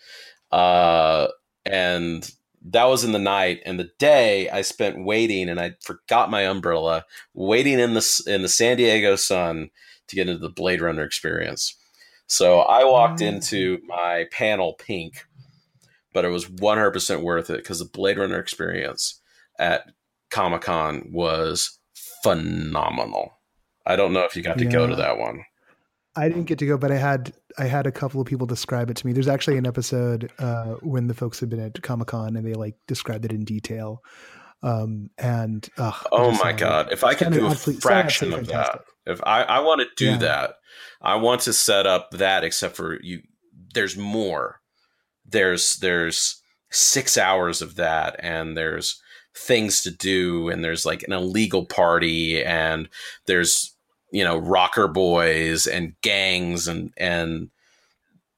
[0.51, 1.27] Uh,
[1.65, 2.29] and
[2.69, 6.41] that was in the night and the day I spent waiting and I forgot my
[6.41, 9.69] umbrella waiting in the in the San Diego sun
[10.07, 11.75] to get into the Blade Runner experience.
[12.27, 13.27] So I walked mm.
[13.27, 15.25] into my panel pink,
[16.11, 19.21] but it was 100% worth it because the Blade Runner experience
[19.59, 19.91] at
[20.31, 21.77] Comic Con was
[22.23, 23.37] phenomenal.
[23.85, 24.71] I don't know if you got to yeah.
[24.71, 25.45] go to that one.
[26.15, 28.89] I didn't get to go, but I had I had a couple of people describe
[28.89, 29.13] it to me.
[29.13, 32.53] There's actually an episode uh, when the folks had been at Comic Con and they
[32.53, 34.01] like described it in detail.
[34.63, 39.21] Um, and uh, oh my god, if I could do a fraction of that, if
[39.23, 40.17] I I want to do yeah.
[40.17, 40.55] that,
[41.01, 42.43] I want to set up that.
[42.43, 43.21] Except for you,
[43.73, 44.61] there's more.
[45.23, 46.41] There's there's
[46.71, 48.99] six hours of that, and there's
[49.37, 52.89] things to do, and there's like an illegal party, and
[53.27, 53.74] there's
[54.15, 57.49] you know rocker boys and gangs and and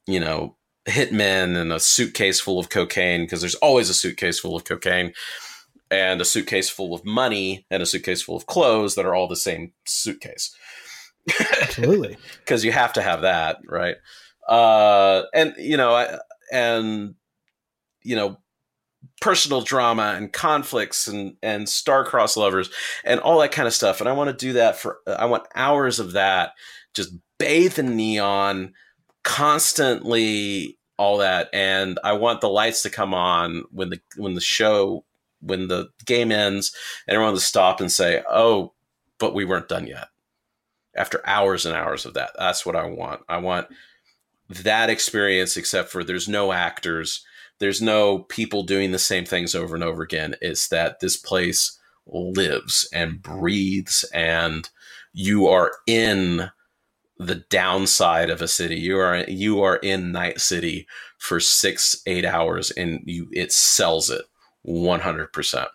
[0.07, 0.55] you know
[0.87, 5.13] hitmen and a suitcase full of cocaine because there's always a suitcase full of cocaine
[5.91, 9.27] and a suitcase full of money and a suitcase full of clothes that are all
[9.27, 10.55] the same suitcase.
[11.61, 12.17] Absolutely.
[12.39, 13.97] Because you have to have that, right?
[14.47, 16.17] Uh, and, you know, I,
[16.51, 17.15] and,
[18.01, 18.37] you know,
[19.21, 22.69] personal drama and conflicts and and star-crossed lovers
[23.03, 25.25] and all that kind of stuff and i want to do that for uh, i
[25.25, 26.51] want hours of that
[26.93, 28.73] just bathed in neon
[29.23, 34.41] constantly all that and i want the lights to come on when the when the
[34.41, 35.03] show
[35.41, 36.75] when the game ends
[37.07, 38.73] and everyone to stop and say oh
[39.19, 40.09] but we weren't done yet.
[40.95, 43.21] After hours and hours of that that's what i want.
[43.29, 43.67] I want
[44.49, 47.23] that experience except for there's no actors
[47.59, 50.35] there's no people doing the same things over and over again.
[50.41, 54.69] It's that this place lives and breathes and
[55.13, 56.49] you are in
[57.17, 58.75] the downside of a city.
[58.75, 60.87] You are you are in night city
[61.17, 64.21] for six eight hours and you it sells it
[64.65, 65.67] 100%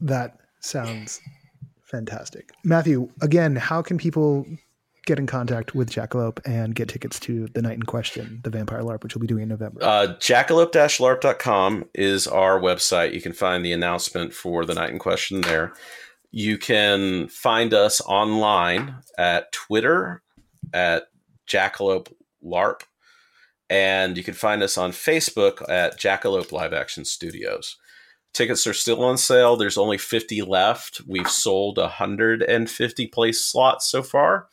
[0.00, 1.20] that sounds
[1.84, 2.50] fantastic.
[2.64, 4.46] Matthew again how can people
[5.06, 8.82] get in contact with Jackalope and get tickets to the night in question, the Vampire
[8.82, 9.82] LARP, which we'll be doing in November?
[9.82, 13.14] Uh, jackalope-larp.com is our website.
[13.14, 15.72] You can find the announcement for the night in question there.
[16.32, 20.22] You can find us online at Twitter
[20.74, 21.04] at
[21.48, 22.12] Jackalope
[22.44, 22.82] LARP,
[23.70, 27.76] and you can find us on Facebook at Jackalope Live Action Studios.
[28.34, 29.56] Tickets are still on sale.
[29.56, 31.00] There's only 50 left.
[31.06, 34.48] We've sold 150 place slots so far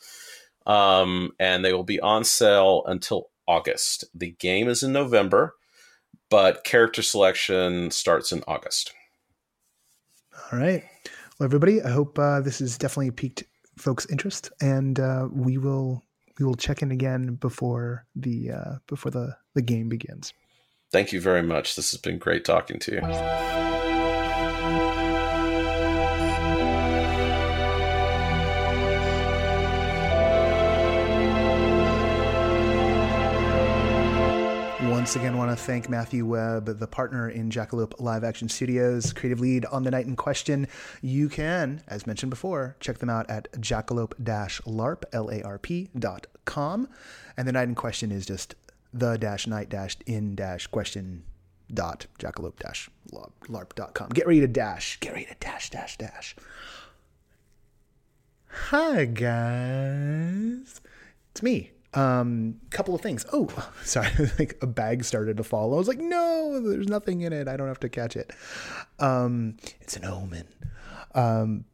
[0.66, 4.04] um, and they will be on sale until August.
[4.14, 5.54] The game is in November,
[6.30, 8.92] but character selection starts in August.
[10.52, 10.84] All right.
[11.38, 13.44] Well, everybody, I hope uh, this has definitely piqued
[13.76, 16.02] folks' interest, and uh, we will
[16.38, 20.32] we will check in again before the uh, before the the game begins.
[20.92, 21.76] Thank you very much.
[21.76, 23.73] This has been great talking to you.
[35.04, 39.38] Once again want to thank Matthew Webb, the partner in Jackalope Live Action Studios, creative
[39.38, 40.66] lead on the night in question.
[41.02, 45.04] You can, as mentioned before, check them out at jackalope-larp.
[47.36, 48.54] And the night in question is just
[48.94, 51.24] the dash night dash in dash question
[51.70, 54.08] dot jackalope dash larp dot com.
[54.08, 54.98] Get ready to dash.
[55.00, 56.34] Get ready to dash dash dash.
[58.48, 60.80] Hi guys.
[61.32, 63.24] It's me, um, couple of things.
[63.32, 63.48] Oh,
[63.84, 65.74] sorry, like a bag started to fall.
[65.74, 67.48] I was like, no, there's nothing in it.
[67.48, 68.32] I don't have to catch it.
[68.98, 70.48] Um, it's an omen.
[71.14, 71.64] Um,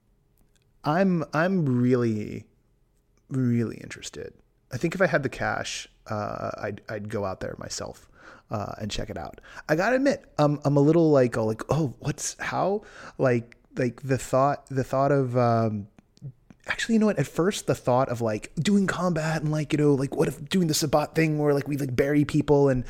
[0.85, 2.47] I'm I'm really,
[3.29, 4.35] really interested.
[4.73, 8.07] I think if I had the cash, uh, I'd I'd go out there myself.
[8.51, 9.41] Uh, and check it out.
[9.69, 12.83] I gotta admit, um, I'm a little like, oh, like, oh, what's how,
[13.17, 15.87] like, like the thought, the thought of um,
[16.71, 17.19] actually, you know what?
[17.19, 20.49] At first, the thought of like doing combat and like, you know, like what if
[20.49, 22.85] doing the Sabbat thing where like we like bury people and,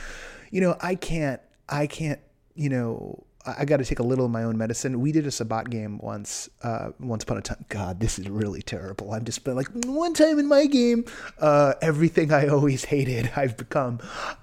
[0.50, 2.20] you know, I can't, I can't,
[2.54, 5.00] you know, I got to take a little of my own medicine.
[5.00, 7.64] We did a Sabbat game once, uh, once upon a time.
[7.70, 9.14] God, this is really terrible.
[9.14, 11.06] I'm just been like one time in my game,
[11.38, 13.98] uh, everything I always hated, I've become.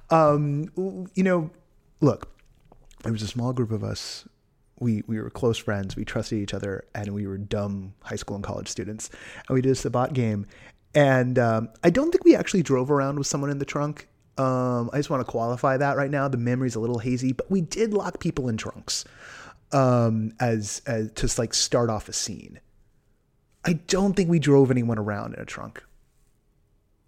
[0.09, 0.71] Um,
[1.13, 1.51] you know,
[2.01, 2.35] look,
[3.03, 4.27] there was a small group of us
[4.79, 5.95] we we were close friends.
[5.95, 9.09] We trusted each other, and we were dumb high school and college students.
[9.47, 10.45] And we did a Sabbat game,
[10.93, 14.07] and um, I don't think we actually drove around with someone in the trunk.
[14.37, 16.27] Um, I just want to qualify that right now.
[16.27, 19.05] The memory's a little hazy, but we did lock people in trunks
[19.71, 22.59] um, as as to like start off a scene.
[23.65, 25.83] I don't think we drove anyone around in a trunk.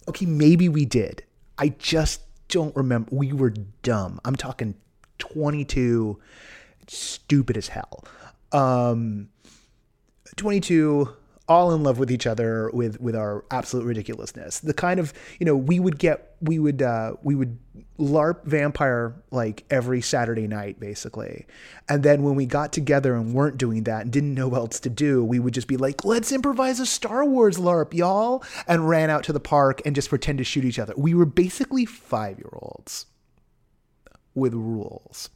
[0.08, 1.24] Okay, maybe we did.
[1.58, 3.10] I just don't remember.
[3.12, 3.54] We were
[3.84, 4.20] dumb.
[4.26, 4.76] I'm talking
[5.20, 6.20] 22
[6.90, 8.04] stupid as hell.
[8.52, 9.30] Um,
[10.36, 11.10] 22
[11.50, 14.60] all in love with each other with with our absolute ridiculousness.
[14.60, 17.58] The kind of you know we would get we would uh we would
[17.98, 21.48] larp vampire like every saturday night basically.
[21.90, 24.80] And then when we got together and weren't doing that and didn't know what else
[24.82, 28.88] to do we would just be like let's improvise a star wars larp y'all and
[28.88, 30.94] ran out to the park and just pretend to shoot each other.
[30.96, 33.08] We were basically five year olds
[34.36, 35.32] with rules.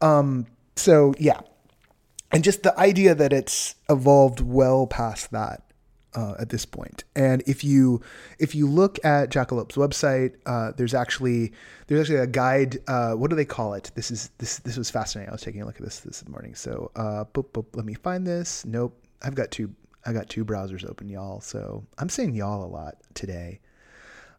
[0.00, 0.46] Um
[0.78, 1.40] so yeah,
[2.32, 5.62] and just the idea that it's evolved well past that
[6.14, 7.04] uh, at this point.
[7.14, 8.00] And if you
[8.38, 11.52] if you look at Jackalope's website, uh, there's actually
[11.86, 12.78] there's actually a guide.
[12.86, 13.90] Uh, what do they call it?
[13.94, 15.30] This is this this was fascinating.
[15.30, 16.54] I was taking a look at this this morning.
[16.54, 18.64] So uh, boop, boop, let me find this.
[18.64, 19.74] Nope, I've got two
[20.04, 21.40] I got two browsers open, y'all.
[21.40, 23.60] So I'm saying y'all a lot today.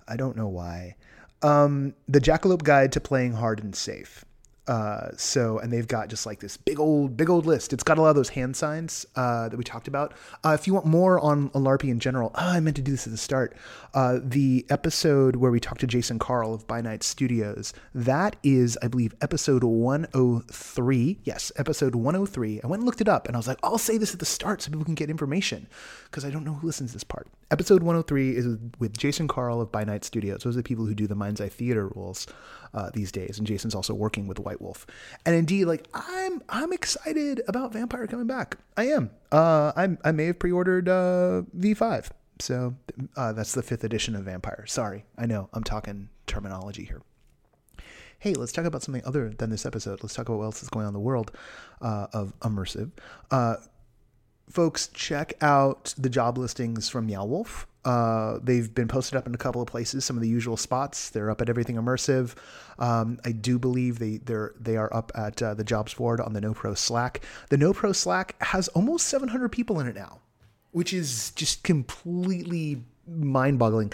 [0.07, 0.95] I don't know why.
[1.41, 4.25] Um, the Jackalope Guide to Playing Hard and Safe.
[4.69, 7.73] Uh, so, and they've got just like this big old, big old list.
[7.73, 10.13] It's got a lot of those hand signs uh, that we talked about.
[10.45, 13.07] Uh, if you want more on LARPy in general, oh, I meant to do this
[13.07, 13.57] at the start.
[13.95, 18.77] Uh, the episode where we talked to Jason Carl of By Night Studios, that is,
[18.83, 21.19] I believe, episode 103.
[21.23, 22.61] Yes, episode 103.
[22.63, 24.25] I went and looked it up and I was like, I'll say this at the
[24.25, 25.67] start so people can get information
[26.03, 27.27] because I don't know who listens to this part.
[27.49, 28.45] Episode 103 is
[28.77, 30.43] with Jason Carl of By Night Studios.
[30.43, 32.27] Those are the people who do the Mind's Eye Theater rules
[32.73, 34.85] uh, these days, and Jason's also working with White Wolf.
[35.25, 38.57] And indeed, like I'm, I'm excited about Vampire coming back.
[38.77, 39.11] I am.
[39.31, 42.09] Uh, I, I may have pre-ordered uh, V5,
[42.39, 42.75] so
[43.15, 44.65] uh, that's the fifth edition of Vampire.
[44.67, 47.01] Sorry, I know I'm talking terminology here.
[48.19, 50.03] Hey, let's talk about something other than this episode.
[50.03, 51.31] Let's talk about what else is going on in the world
[51.81, 52.91] uh, of immersive
[53.31, 53.55] uh,
[54.49, 57.67] folks check out the job listings from Meow Wolf.
[57.85, 61.09] Uh, they've been posted up in a couple of places, some of the usual spots.
[61.09, 62.35] They're up at Everything Immersive.
[62.77, 66.33] Um, I do believe they they're they are up at uh, the jobs board on
[66.33, 67.21] the No Pro Slack.
[67.49, 70.19] The No Pro Slack has almost 700 people in it now,
[70.71, 73.93] which is just completely mind-boggling.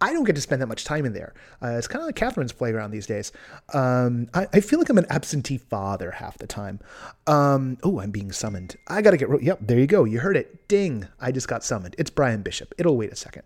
[0.00, 1.32] I don't get to spend that much time in there.
[1.62, 3.32] Uh, it's kind of like Catherine's playground these days.
[3.72, 6.80] Um, I, I, feel like I'm an absentee father half the time.
[7.26, 8.76] Um, oh, I'm being summoned.
[8.88, 9.30] I got to get.
[9.30, 10.04] Ro- yep, there you go.
[10.04, 10.68] You heard it.
[10.68, 11.08] Ding!
[11.18, 11.94] I just got summoned.
[11.98, 12.74] It's Brian Bishop.
[12.76, 13.44] It'll wait a second.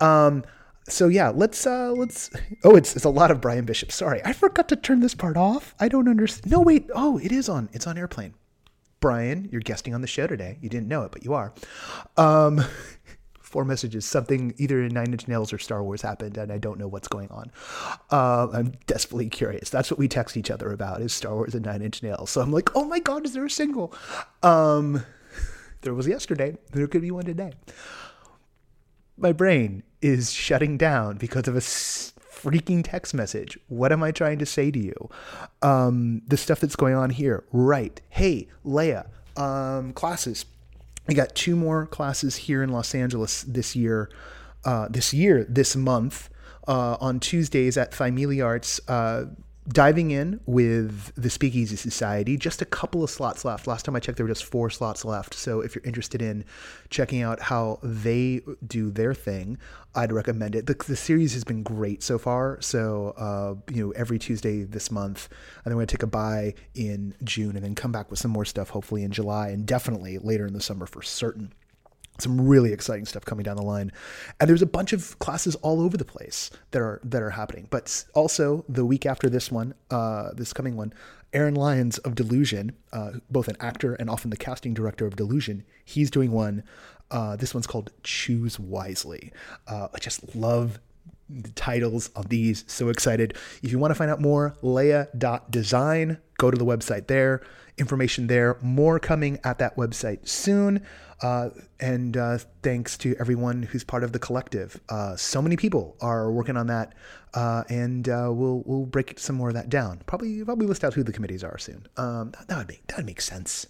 [0.00, 0.44] Um,
[0.88, 2.30] so yeah, let's uh, let's.
[2.64, 3.92] Oh, it's it's a lot of Brian Bishop.
[3.92, 5.74] Sorry, I forgot to turn this part off.
[5.78, 6.50] I don't understand.
[6.50, 6.88] No, wait.
[6.94, 7.68] Oh, it is on.
[7.72, 8.34] It's on airplane.
[9.00, 10.58] Brian, you're guesting on the show today.
[10.60, 11.54] You didn't know it, but you are.
[12.16, 12.62] Um,
[13.50, 14.06] four messages.
[14.06, 17.08] Something either in Nine Inch Nails or Star Wars happened, and I don't know what's
[17.08, 17.50] going on.
[18.10, 19.68] Uh, I'm desperately curious.
[19.68, 22.30] That's what we text each other about: is Star Wars and Nine Inch Nails.
[22.30, 23.92] So I'm like, oh my god, is there a single?
[24.42, 25.04] Um,
[25.82, 26.56] there was yesterday.
[26.72, 27.52] There could be one today.
[29.16, 33.58] My brain is shutting down because of a freaking text message.
[33.68, 35.10] What am I trying to say to you?
[35.60, 37.44] Um, the stuff that's going on here.
[37.52, 38.00] Right.
[38.08, 39.08] Hey, Leia.
[39.36, 40.46] Um, classes
[41.10, 44.08] we got two more classes here in Los Angeles this year,
[44.64, 46.30] uh, this year, this month,
[46.68, 48.80] uh, on Tuesdays at Thymele Arts.
[48.86, 49.24] Uh,
[49.72, 52.36] diving in with the Speakeasy Society.
[52.36, 53.66] Just a couple of slots left.
[53.66, 55.34] Last time I checked, there were just four slots left.
[55.34, 56.44] So if you're interested in
[56.88, 59.58] checking out how they do their thing,
[59.94, 60.66] I'd recommend it.
[60.66, 62.60] The, the series has been great so far.
[62.60, 65.28] So, uh, you know, every Tuesday this month,
[65.64, 68.18] and then we're going to take a bye in June and then come back with
[68.18, 71.52] some more stuff, hopefully in July and definitely later in the summer for certain
[72.20, 73.92] some really exciting stuff coming down the line.
[74.38, 77.66] And there's a bunch of classes all over the place that are that are happening.
[77.70, 80.92] But also the week after this one uh, this coming one
[81.32, 85.64] aaron lyons of delusion uh, both an actor and often the casting director of delusion
[85.84, 86.64] he's doing one
[87.12, 89.32] uh, this one's called choose wisely.
[89.66, 90.80] Uh, i just love
[91.28, 93.36] the titles of these so excited.
[93.62, 97.42] If you want to find out more leia.design go to the website there.
[97.78, 100.84] Information there more coming at that website soon
[101.22, 104.80] uh, and uh, thanks to everyone who's part of the collective.
[104.88, 106.94] Uh, so many people are working on that,
[107.34, 110.00] uh, and uh, we'll we'll break some more of that down.
[110.06, 111.86] Probably probably list out who the committees are soon.
[111.96, 113.66] Um, that, that would make that would make sense.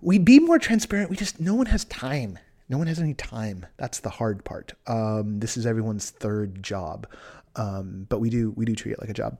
[0.00, 1.10] We'd be more transparent.
[1.10, 2.38] We just no one has time.
[2.68, 3.66] No one has any time.
[3.76, 4.72] That's the hard part.
[4.86, 7.06] Um, this is everyone's third job,
[7.56, 9.38] um, but we do we do treat it like a job.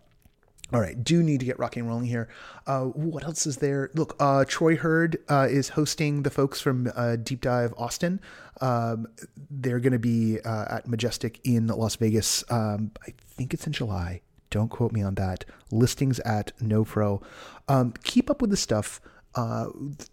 [0.73, 2.29] All right, do need to get rocking and rolling here.
[2.67, 3.91] Uh, what else is there?
[3.95, 8.21] Look, uh, Troy Hurd uh, is hosting the folks from uh, Deep Dive Austin.
[8.61, 9.07] Um,
[9.49, 12.43] they're going to be uh, at Majestic in Las Vegas.
[12.51, 14.23] Um, I think it's in July.
[14.51, 15.45] Don't quote me on that.
[15.71, 17.23] Listings at NoPro.
[17.69, 19.01] Um, keep up with the stuff
[19.37, 19.67] uh,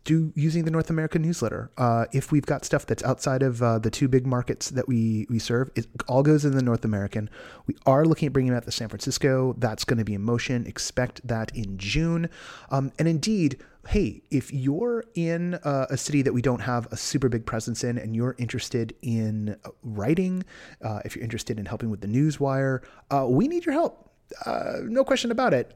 [0.04, 1.72] do using the North American newsletter.
[1.78, 5.26] Uh, if we've got stuff that's outside of uh, the two big markets that we
[5.30, 7.30] we serve, it all goes in the North American.
[7.66, 9.56] We are looking at bringing out the San Francisco.
[9.58, 10.68] That's going to be in motion.
[10.68, 12.30] Expect that in June.
[12.70, 16.98] Um, and indeed, hey, if you're in uh, a city that we don't have a
[16.98, 20.44] super big presence in, and you're interested in writing,
[20.84, 24.12] uh, if you're interested in helping with the newswire, uh, we need your help.
[24.46, 25.74] no question about it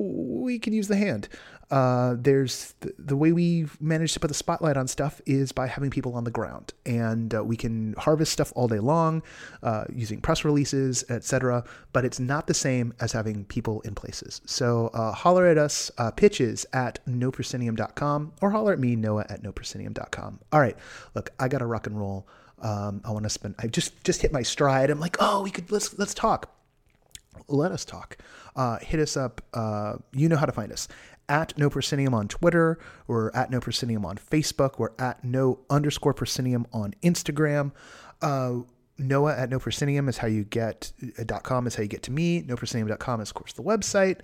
[0.00, 1.28] we can use the hand.
[1.70, 5.68] Uh, there's the, the, way we manage to put the spotlight on stuff is by
[5.68, 9.22] having people on the ground, and uh, we can harvest stuff all day long
[9.62, 11.62] uh, using press releases, etc.
[11.92, 14.40] But it's not the same as having people in places.
[14.46, 19.42] So uh, holler at us, uh, pitches at noproscenium.com, or holler at me, Noah at
[19.44, 20.40] noproscenium.com.
[20.50, 20.76] All right,
[21.14, 22.26] look, I got to rock and roll.
[22.62, 23.54] Um, I want to spend.
[23.60, 24.90] I just just hit my stride.
[24.90, 26.52] I'm like, oh, we could let's let's talk
[27.48, 28.16] let us talk.
[28.56, 29.40] Uh, hit us up.
[29.54, 30.88] Uh, you know how to find us
[31.28, 32.78] at no proscenium on Twitter.
[33.06, 34.78] We're at no proscenium on Facebook.
[34.78, 37.72] We're at no underscore proscenium on Instagram.
[38.20, 38.58] Uh,
[38.98, 42.02] Noah at no proscenium is how you get uh, dot com is how you get
[42.02, 42.42] to me.
[42.42, 44.18] No proscenium.com is of course the website.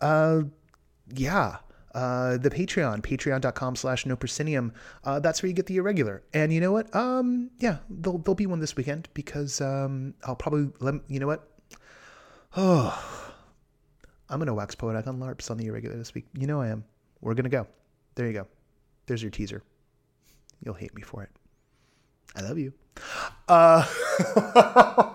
[0.00, 0.42] Uh,
[1.12, 1.56] yeah,
[1.94, 4.72] uh, the Patreon, patreon.com slash no proscenium.
[5.04, 6.22] That's where you get the irregular.
[6.32, 6.94] And you know what?
[6.94, 11.26] Um, yeah, there'll, there'll be one this weekend because um, I'll probably, let, you know
[11.26, 11.49] what?
[12.56, 13.32] Oh,
[14.28, 16.26] I'm going to wax poetic on LARPs on the irregular this week.
[16.34, 16.84] You know I am.
[17.20, 17.66] We're going to go.
[18.14, 18.46] There you go.
[19.06, 19.62] There's your teaser.
[20.64, 21.30] You'll hate me for it.
[22.36, 22.72] I love you.
[23.48, 23.86] Uh,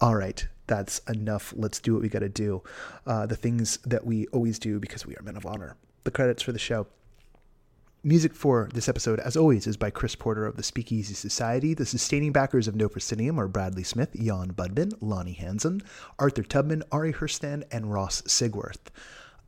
[0.00, 1.52] all right that's enough.
[1.56, 2.62] Let's do what we got to do.
[3.06, 5.76] Uh, the things that we always do because we are men of honor.
[6.04, 6.86] The credits for the show.
[8.06, 11.72] Music for this episode, as always, is by Chris Porter of the Speakeasy Society.
[11.72, 15.80] The sustaining backers of No Proscenium are Bradley Smith, Jan Budman, Lonnie Hansen,
[16.18, 18.90] Arthur Tubman, Ari Herstand, and Ross Sigworth.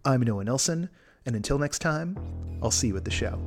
[0.06, 0.88] I'm Noah Nelson,
[1.26, 2.16] and until next time,
[2.62, 3.38] I'll see you at the show.